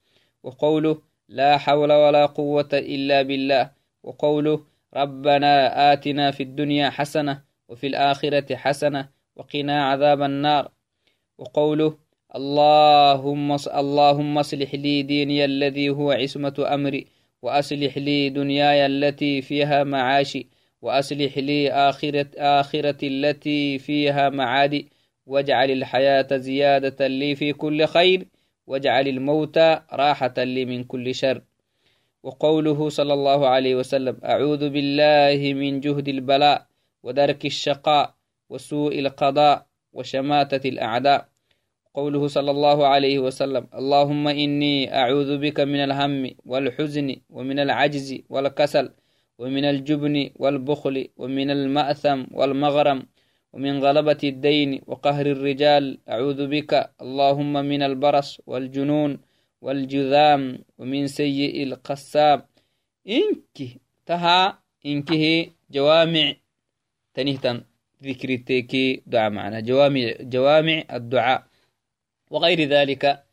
وقوله 0.43 1.01
لا 1.29 1.57
حول 1.57 1.91
ولا 1.91 2.25
قوة 2.25 2.69
إلا 2.73 3.21
بالله. 3.21 3.71
وقوله 4.03 4.63
ربنا 4.93 5.93
آتنا 5.93 6.31
في 6.31 6.43
الدنيا 6.43 6.89
حسنة 6.89 7.41
وفي 7.69 7.87
الآخرة 7.87 8.55
حسنة 8.55 9.09
وقنا 9.35 9.85
عذاب 9.85 10.21
النار. 10.21 10.71
وقوله 11.37 11.97
اللهم 12.35 13.51
اللهم 13.67 14.37
اصلح 14.37 14.75
لي 14.75 15.03
ديني 15.03 15.45
الذي 15.45 15.89
هو 15.89 16.11
عصمة 16.11 16.65
أمري 16.73 17.07
وأصلح 17.41 17.97
لي 17.97 18.29
دنياي 18.29 18.85
التي 18.85 19.41
فيها 19.41 19.83
معاشي. 19.83 20.47
وأصلح 20.83 21.37
لي 21.37 21.71
آخرة 21.71 22.27
آخرة 22.37 22.97
التي 23.03 23.79
فيها 23.79 24.29
معادي 24.29 24.89
واجعل 25.25 25.71
الحياة 25.71 26.27
زيادة 26.37 27.07
لي 27.07 27.35
في 27.35 27.53
كل 27.53 27.85
خير 27.85 28.27
واجعل 28.67 29.07
الموت 29.07 29.57
راحة 29.93 30.33
لي 30.37 30.65
من 30.65 30.83
كل 30.83 31.15
شر. 31.15 31.41
وقوله 32.23 32.89
صلى 32.89 33.13
الله 33.13 33.47
عليه 33.47 33.75
وسلم 33.75 34.17
أعوذ 34.25 34.69
بالله 34.69 35.53
من 35.53 35.79
جهد 35.79 36.07
البلاء 36.07 36.67
ودرك 37.03 37.45
الشقاء 37.45 38.13
وسوء 38.49 38.99
القضاء 38.99 39.65
وشماتة 39.93 40.69
الأعداء. 40.69 41.29
قوله 41.93 42.27
صلى 42.27 42.51
الله 42.51 42.87
عليه 42.87 43.19
وسلم 43.19 43.67
اللهم 43.73 44.27
إني 44.27 44.95
أعوذ 44.95 45.37
بك 45.37 45.59
من 45.59 45.79
الهم 45.83 46.31
والحزن 46.45 47.15
ومن 47.29 47.59
العجز 47.59 48.19
والكسل 48.29 48.89
ومن 49.39 49.65
الجبن 49.65 50.29
والبخل 50.35 51.07
ومن 51.17 51.49
المأثم 51.49 52.23
والمغرم 52.31 52.99
ومن 53.53 53.79
غلبة 53.79 54.21
الدين 54.23 54.81
وقهر 54.87 55.25
الرجال 55.25 55.99
أعوذ 56.09 56.47
بك. 56.47 56.71
اللهم 57.01 57.53
من 57.53 57.81
البرص 57.83 58.41
والجنون 58.47 59.11
والجذام 59.61 60.59
ومن 60.77 61.07
سيء 61.07 61.63
القسام 61.63 62.39
إنك 63.07 63.57
تها 64.05 64.63
إنكه 64.85 65.25
جوامع. 65.71 66.33
تنهتن 67.13 67.63
ذكر 68.03 68.29
التيكي 68.29 69.03
دعاء 69.05 69.29
معنا. 69.29 69.59
جوامع, 69.59 70.13
جوامع 70.21 70.83
الدعاء. 70.93 71.43
وغير 72.31 72.59
ذلك 72.69 73.23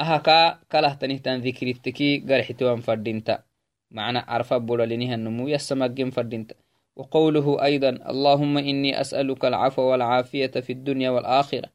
أهكا 0.00 0.60
كله 0.72 0.94
تنهتن 0.94 1.36
ذكر 1.40 1.66
التكي 1.66 2.18
قرح 2.28 2.52
توان 2.52 2.80
فردينتا 2.80 3.47
معنى 3.90 4.18
عرفة 4.18 4.58
بولا 4.58 4.86
لنها 4.86 5.14
النمو 5.14 5.48
يسمى 5.48 6.10
فردينتا 6.10 6.54
وقوله 6.98 7.64
أيضا 7.64 7.88
اللهم 7.88 8.58
إني 8.58 9.00
أسألك 9.00 9.44
العفو 9.44 9.82
والعافية 9.82 10.46
في 10.46 10.72
الدنيا 10.72 11.10
والآخرة. 11.10 11.68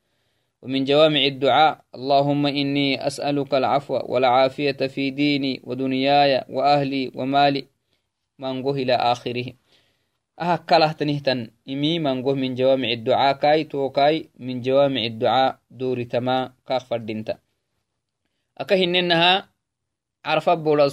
ومن 0.61 0.83
جوامع 0.83 1.25
الدعاء 1.25 1.81
اللهم 1.95 2.45
إني 2.45 3.07
أسألك 3.07 3.53
العفو 3.53 3.93
والعافية 3.93 4.79
في 4.87 5.09
ديني 5.09 5.61
ودنياي 5.63 6.43
وأهلي 6.49 7.11
ومالي. 7.15 7.67
منقه 8.39 8.71
إلى 8.71 8.95
آخره. 8.95 9.45
أهكاله 10.39 10.91
تنهتن. 10.91 11.51
إمي 11.69 11.99
منقه 11.99 12.33
من 12.33 12.55
جوامع 12.55 12.91
الدعاء 12.91 13.35
كاي 13.35 13.63
توكاي 13.63 14.29
من 14.39 14.61
جوامع 14.61 15.05
الدعاء 15.05 15.59
دور 15.71 16.03
تما 16.03 16.53
كاخ 16.67 16.85
فردنتا 16.85 17.37
أكهننها 18.57 19.52
عرفت 20.25 20.57
بولا 20.57 20.87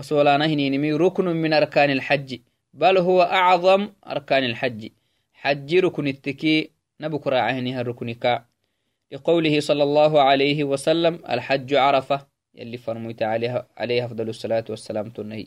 سولانا 0.00 0.46
هنينمي 0.46 0.92
ركن 0.92 1.24
من 1.24 1.52
أركان 1.52 1.90
الحج. 1.90 2.38
بل 2.74 2.98
هو 2.98 3.22
أعظم 3.22 3.88
أركان 4.06 4.44
الحج. 4.44 4.88
حج 5.34 5.76
ركن 5.76 6.06
التكي 6.08 6.70
نبكر 7.00 7.34
عهنها 7.34 7.82
ركنك 7.82 8.44
لقوله 9.12 9.60
صلى 9.60 9.82
الله 9.82 10.22
عليه 10.22 10.64
وسلم 10.64 11.20
الحج 11.30 11.74
عرفة 11.74 12.26
يلي 12.54 12.76
فرميت 12.76 13.22
عليها, 13.22 13.66
عليها 13.76 14.04
أفضل 14.04 14.28
الصلاة 14.28 14.64
والسلام 14.70 15.10
تنهي. 15.10 15.46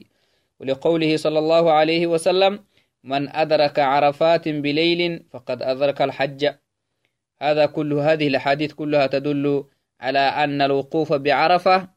ولقوله 0.60 1.18
صلى 1.18 1.40
الله 1.40 1.72
عليه 1.72 2.08
وسلم 2.08 2.60
من 3.04 3.30
أدرك 3.30 3.80
عرفات 3.80 4.50
بليل 4.50 5.24
فقد 5.32 5.62
أدرك 5.62 6.02
الحج. 6.02 6.50
هذا 7.42 7.66
كل 7.66 7.94
هذه 7.94 8.28
الأحاديث 8.28 8.74
كلها 8.74 9.08
تدل 9.08 9.64
على 10.02 10.20
أن 10.20 10.62
الوقوف 10.62 11.14
بعرفة 11.14 11.93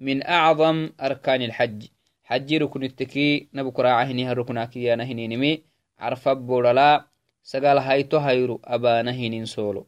من 0.00 0.26
أعظم 0.26 0.90
أركان 1.00 1.42
الحج. 1.42 1.80
حجي 2.24 2.58
ركن 2.58 2.82
التكي 2.84 3.48
نبكرا 3.54 3.88
عهنها 3.88 4.32
ركنا 4.32 4.64
كيانا 4.64 5.04
هنينمي 5.04 5.62
عرفا 5.98 6.32
بورلا 6.32 7.06
سقال 7.42 7.78
هايتو 7.78 8.16
هايرو 8.16 8.60
أبانا 8.64 9.10
هنين 9.10 9.44
سولو 9.44 9.86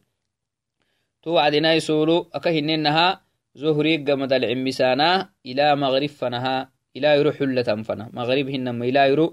تو 1.21 1.29
وعدنا 1.31 1.73
يسولو 1.73 2.29
أكهننها 2.33 3.07
زهري 3.55 3.97
قمد 3.97 4.33
العمسانا 4.33 5.09
إلى 5.45 5.75
مغرب 5.75 6.09
فنها 6.09 6.71
إلى 6.95 7.07
يرو 7.17 7.31
حلة 7.31 7.69
فنا 7.87 8.09
مغرب 8.13 8.47
هنما 8.49 8.85
إلى 8.85 9.01
يرو 9.09 9.27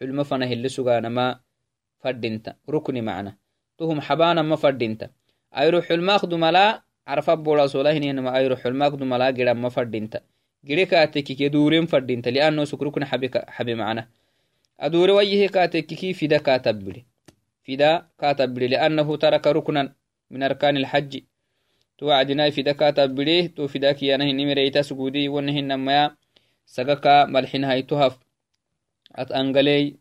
حلم 0.00 0.22
فنا 0.22 0.46
اللي 0.46 0.68
سقانا 0.68 1.08
ما 1.08 1.40
فردنت 2.00 2.56
ركني 2.70 3.00
معنا. 3.00 3.36
تهم 3.78 4.00
حبانا 4.00 4.42
ما 4.42 4.56
فردنت 4.56 5.10
أيرو 5.56 5.80
حلم 5.80 6.10
أخدو 6.10 6.36
ملا 6.36 6.82
أيرو 7.08 8.56
حلم 8.56 8.82
أخدو 8.82 9.04
ملا 9.04 9.26
قرام 9.26 9.62
ما 9.62 9.68
فردنت 9.68 10.22
gire 10.64 10.86
kaatekike 10.86 11.50
duren 11.50 11.86
fadinta 11.86 12.30
lianno 12.30 12.66
sukrukuna 12.66 13.06
habe 13.06 13.74
macna 13.74 14.08
adure 14.78 15.12
wayyihe 15.12 15.48
kaatekiki 15.48 16.14
fida 16.14 16.38
kaatabile 16.40 17.06
fida 17.62 18.10
kaatabile 18.20 18.68
liannahu 18.68 19.18
taraka 19.18 19.52
ruknan 19.52 19.94
min 20.30 20.42
arkani 20.42 20.80
lxaji 20.82 21.20
to 21.96 22.06
wacdinai 22.06 22.52
fida 22.52 22.74
kaatabile 22.74 23.48
to 23.48 23.68
fida 23.68 23.94
kiyanahinimireita 23.94 24.82
sugudi 24.82 25.28
wanahinamaya 25.28 26.16
sagaka 26.64 27.26
malxinhaitohaf 27.26 28.18
at 29.14 29.30
angaley 29.30 29.96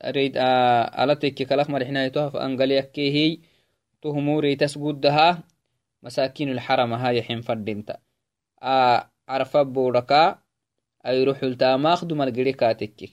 alatekke 0.00 1.44
kalak 1.48 1.68
malxinhaitohaf 1.68 2.34
angaleyakkehiy 2.34 3.40
to 4.00 4.12
humureitas 4.12 4.76
guddaha 6.02 6.28
masakin 6.28 6.54
lxaramaha 6.54 7.12
yaxin 7.12 7.42
fadinta 7.42 7.98
عرفا 9.28 9.62
بوركا 9.62 10.38
أيرو 11.06 11.34
حلتاماخ 11.34 12.04
دمال 12.04 12.32
جري 12.32 12.52
كاتكك 12.52 13.10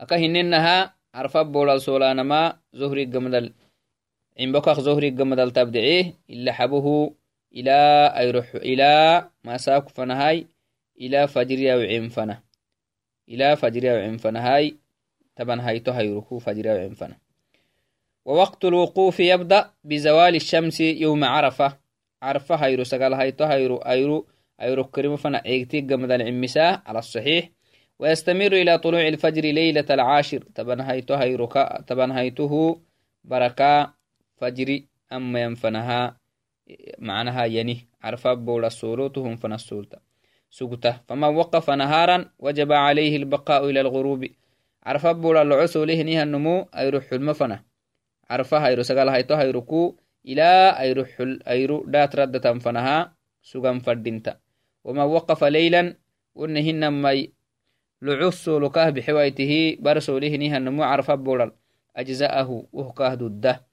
أكا 0.00 0.16
هننها 0.16 0.94
بورال 1.36 1.80
سولانما 1.80 2.58
زهري 2.72 3.04
قمدل 3.04 3.52
عمبكاخ 4.40 4.80
زهري 4.80 5.10
قمدل 5.10 5.50
تبدعيه 5.50 6.14
إلا 6.30 6.52
حبه 6.52 7.14
إلى 7.52 7.76
أيروح 8.16 8.54
إلى 8.54 9.28
ما 9.44 9.56
ساك 9.56 9.88
فنهاي 9.88 10.46
إلى 11.00 11.28
فجر 11.28 11.72
أو 11.72 11.78
عين 11.78 12.08
فنه. 12.08 12.42
إلى 13.28 13.56
فجر 13.56 13.84
وعنفنا 13.86 14.54
هاي 14.54 14.76
تبن 15.36 15.60
هايتو 15.60 15.92
هيركو 15.92 16.38
فجر 16.38 16.66
وعنفنا 16.68 17.23
ووقت 18.24 18.64
الوقوف 18.64 19.20
يبدأ 19.20 19.70
بزوال 19.84 20.34
الشمس 20.34 20.80
يوم 20.80 21.24
عرفة. 21.24 21.78
عرفة 22.22 22.54
هيرو 22.54 22.84
سقال 22.84 23.14
هايتو 23.14 23.44
هيرو 23.44 23.76
أيرو 23.76 24.26
أيرو 24.60 24.84
كريم 24.84 25.16
فنا 25.16 25.42
عيقتي 25.46 25.80
قمد 25.80 26.10
العمساء 26.10 26.82
على 26.86 26.98
الصحيح. 26.98 27.50
ويستمر 27.98 28.52
إلى 28.52 28.78
طلوع 28.78 29.08
الفجر 29.08 29.42
ليلة 29.42 29.84
العاشر. 29.90 30.44
تبن 30.54 30.80
هيتو 30.80 31.14
هيركا 31.14 31.80
تبن 31.86 32.10
هيته 32.10 32.80
بركة 33.24 33.94
فجر 34.36 34.80
أما 35.12 35.42
ينفنها 35.42 36.16
معناها 36.98 37.44
يني 37.44 37.88
عرفة 38.02 38.34
بولا 38.34 38.68
سولوتهم 38.68 39.36
فنسولتا 39.36 39.98
سقطة 40.50 41.00
فمن 41.08 41.24
وقف 41.24 41.70
نهارا 41.70 42.30
وجب 42.38 42.72
عليه 42.72 43.16
البقاء 43.16 43.70
إلى 43.70 43.80
الغروب. 43.80 44.26
عرفة 44.82 45.12
بولا 45.12 45.42
العسو 45.42 45.84
له 45.84 46.02
نيها 46.02 46.22
النمو 46.22 46.66
أيروح 46.76 47.12
المفنة 47.12 47.54
عرفة 47.54 47.73
هيتو 48.30 49.34
هيركو 49.34 49.96
إلى 50.26 50.76
أيروح 50.78 51.08
أيرو 51.48 51.84
دات 51.86 52.16
ردة 52.16 52.58
فنها 52.58 53.16
سقام 53.42 53.78
فردنتا 53.80 54.38
ومن 54.84 55.00
وقف 55.00 55.44
ليلا 55.44 55.96
ونهن 56.34 57.02
مي 57.02 57.32
لعسو 58.02 58.58
لكاه 58.58 58.90
بحوايته 58.90 59.76
برسو 59.80 60.18
له 60.18 60.36
نيها 60.36 60.56
النمو 60.56 60.82
عرفة 60.82 61.14
بولا 61.14 61.52
أجزاءه 61.96 62.66
وهكاه 62.72 63.14
ضده 63.14 63.66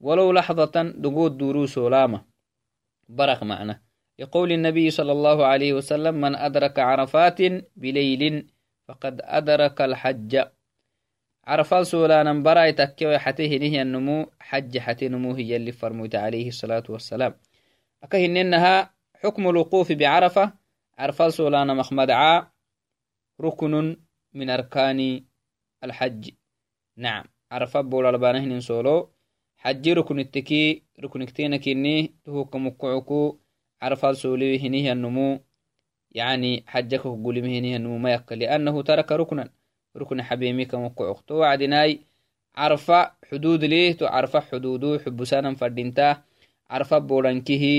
ولو 0.00 0.32
لحظة 0.32 0.92
دقود 0.96 1.38
دروس 1.38 1.78
ولامة 1.78 2.24
برق 3.08 3.42
معنا. 3.42 3.80
لقول 4.18 4.52
النبي 4.52 4.90
صلى 4.90 5.12
الله 5.12 5.46
عليه 5.46 5.72
وسلم 5.72 6.14
من 6.14 6.36
أدرك 6.36 6.78
عرفات 6.78 7.38
بليل 7.76 8.50
فقد 8.88 9.20
أدرك 9.24 9.80
الحج. 9.80 10.44
عرفال 11.48 11.86
سولانا 11.86 12.32
براي 12.32 12.72
تكيو 12.72 13.18
حتيه 13.18 13.58
نهي 13.58 13.82
النمو 13.82 14.30
حج 14.40 14.78
حتي 14.78 15.08
نمو 15.08 15.34
هي 15.34 15.56
اللي 15.56 15.72
فرموت 15.72 16.14
عليه 16.14 16.48
الصلاة 16.48 16.82
والسلام. 16.88 17.34
أكهن 18.02 18.36
إنها 18.36 18.94
حكم 19.14 19.48
الوقوف 19.48 19.92
بعرفة 19.92 20.52
عرفال 20.98 21.32
سولانا 21.32 21.74
مخمدعا 21.74 22.50
ركن 23.40 23.96
من 24.34 24.50
أركان 24.50 25.24
الحج. 25.84 26.30
نعم 26.96 27.24
عرفة 27.52 27.80
بولا 27.80 28.12
لبانهن 28.12 28.60
سولو 28.60 29.12
حجي 29.56 29.92
ركن 29.92 30.18
التكي 30.18 30.84
ركن 31.00 31.24
كتينكيني 31.24 32.14
تهو 32.24 32.44
كمكعكو 32.44 33.38
عرفال 33.82 34.16
سولي 34.16 34.58
هنيه 34.66 34.92
النمو 34.92 35.44
يعني 36.10 36.64
حجك 36.66 37.00
قولي 37.00 37.40
مهنيه 37.42 37.76
النمو 37.76 37.98
ما 37.98 38.12
يقل 38.12 38.38
لأنه 38.38 38.82
ترك 38.82 39.12
ركنا. 39.12 39.57
rukna 40.00 40.22
xabeemikama 40.28 40.90
kucog 40.96 41.18
to 41.26 41.34
wacdinaai 41.42 41.92
carfa 42.58 43.00
xudud 43.28 43.62
lih 43.72 43.96
to 43.98 44.04
carfa 44.14 44.40
xududu 44.48 44.98
xubusanan 45.02 45.54
fadhinta 45.60 46.06
carfa 46.70 46.96
boodhankihi 47.08 47.74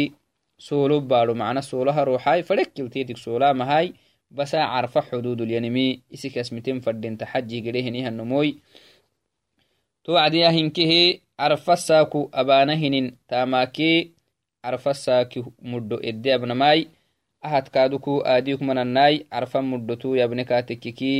solo 0.67 0.95
baadho 1.09 1.33
macna 1.41 1.61
soloha 1.61 2.01
ruuxai 2.07 2.43
fadhekilteetik 2.47 3.17
solamahai 3.17 3.87
basa 4.37 4.59
carfa 4.73 5.01
xududulyanimi 5.09 5.85
isikas 6.15 6.51
miten 6.55 6.77
fadhinta 6.85 7.25
xajih 7.31 7.61
gedehinihanomoi 7.65 8.49
to 10.03 10.11
wacdiyahinkihi 10.17 11.01
carfa 11.39 11.75
saaku 11.87 12.29
abaanahinin 12.31 13.07
taamaakee 13.29 13.97
carfa 14.63 14.93
saaki 14.93 15.39
mudho 15.71 15.97
edde 16.09 16.29
abnamai 16.37 16.79
ahadkaaduku 17.47 18.13
aadiyuk 18.31 18.61
manannai 18.61 19.15
carfa 19.31 19.59
mudhotu 19.61 20.15
yabnekaatekkikii 20.21 21.19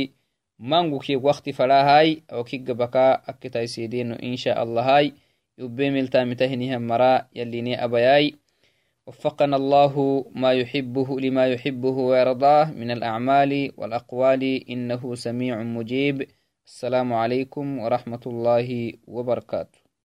mangukig 0.60 1.24
wakti 1.24 1.52
falahai 1.52 2.22
awkigabaka 2.28 3.04
akkitaisidino 3.26 4.14
insha 4.18 4.56
allahai 4.56 5.14
ملتامتهنها 5.60 6.78
مرا 6.78 7.26
يليني 7.34 7.84
أبياي 7.84 8.34
وفقنا 9.06 9.56
الله 9.56 10.24
ما 10.34 10.52
يحبه 10.52 11.20
لما 11.20 11.46
يحبه 11.46 11.96
ويرضاه 12.08 12.70
من 12.70 12.90
الأعمال 12.90 13.72
والأقوال 13.76 14.70
إنه 14.70 15.14
سميع 15.14 15.62
مجيب. 15.62 16.26
السلام 16.66 17.12
عليكم 17.12 17.78
ورحمة 17.78 18.20
الله 18.26 18.92
وبركاته. 19.06 19.79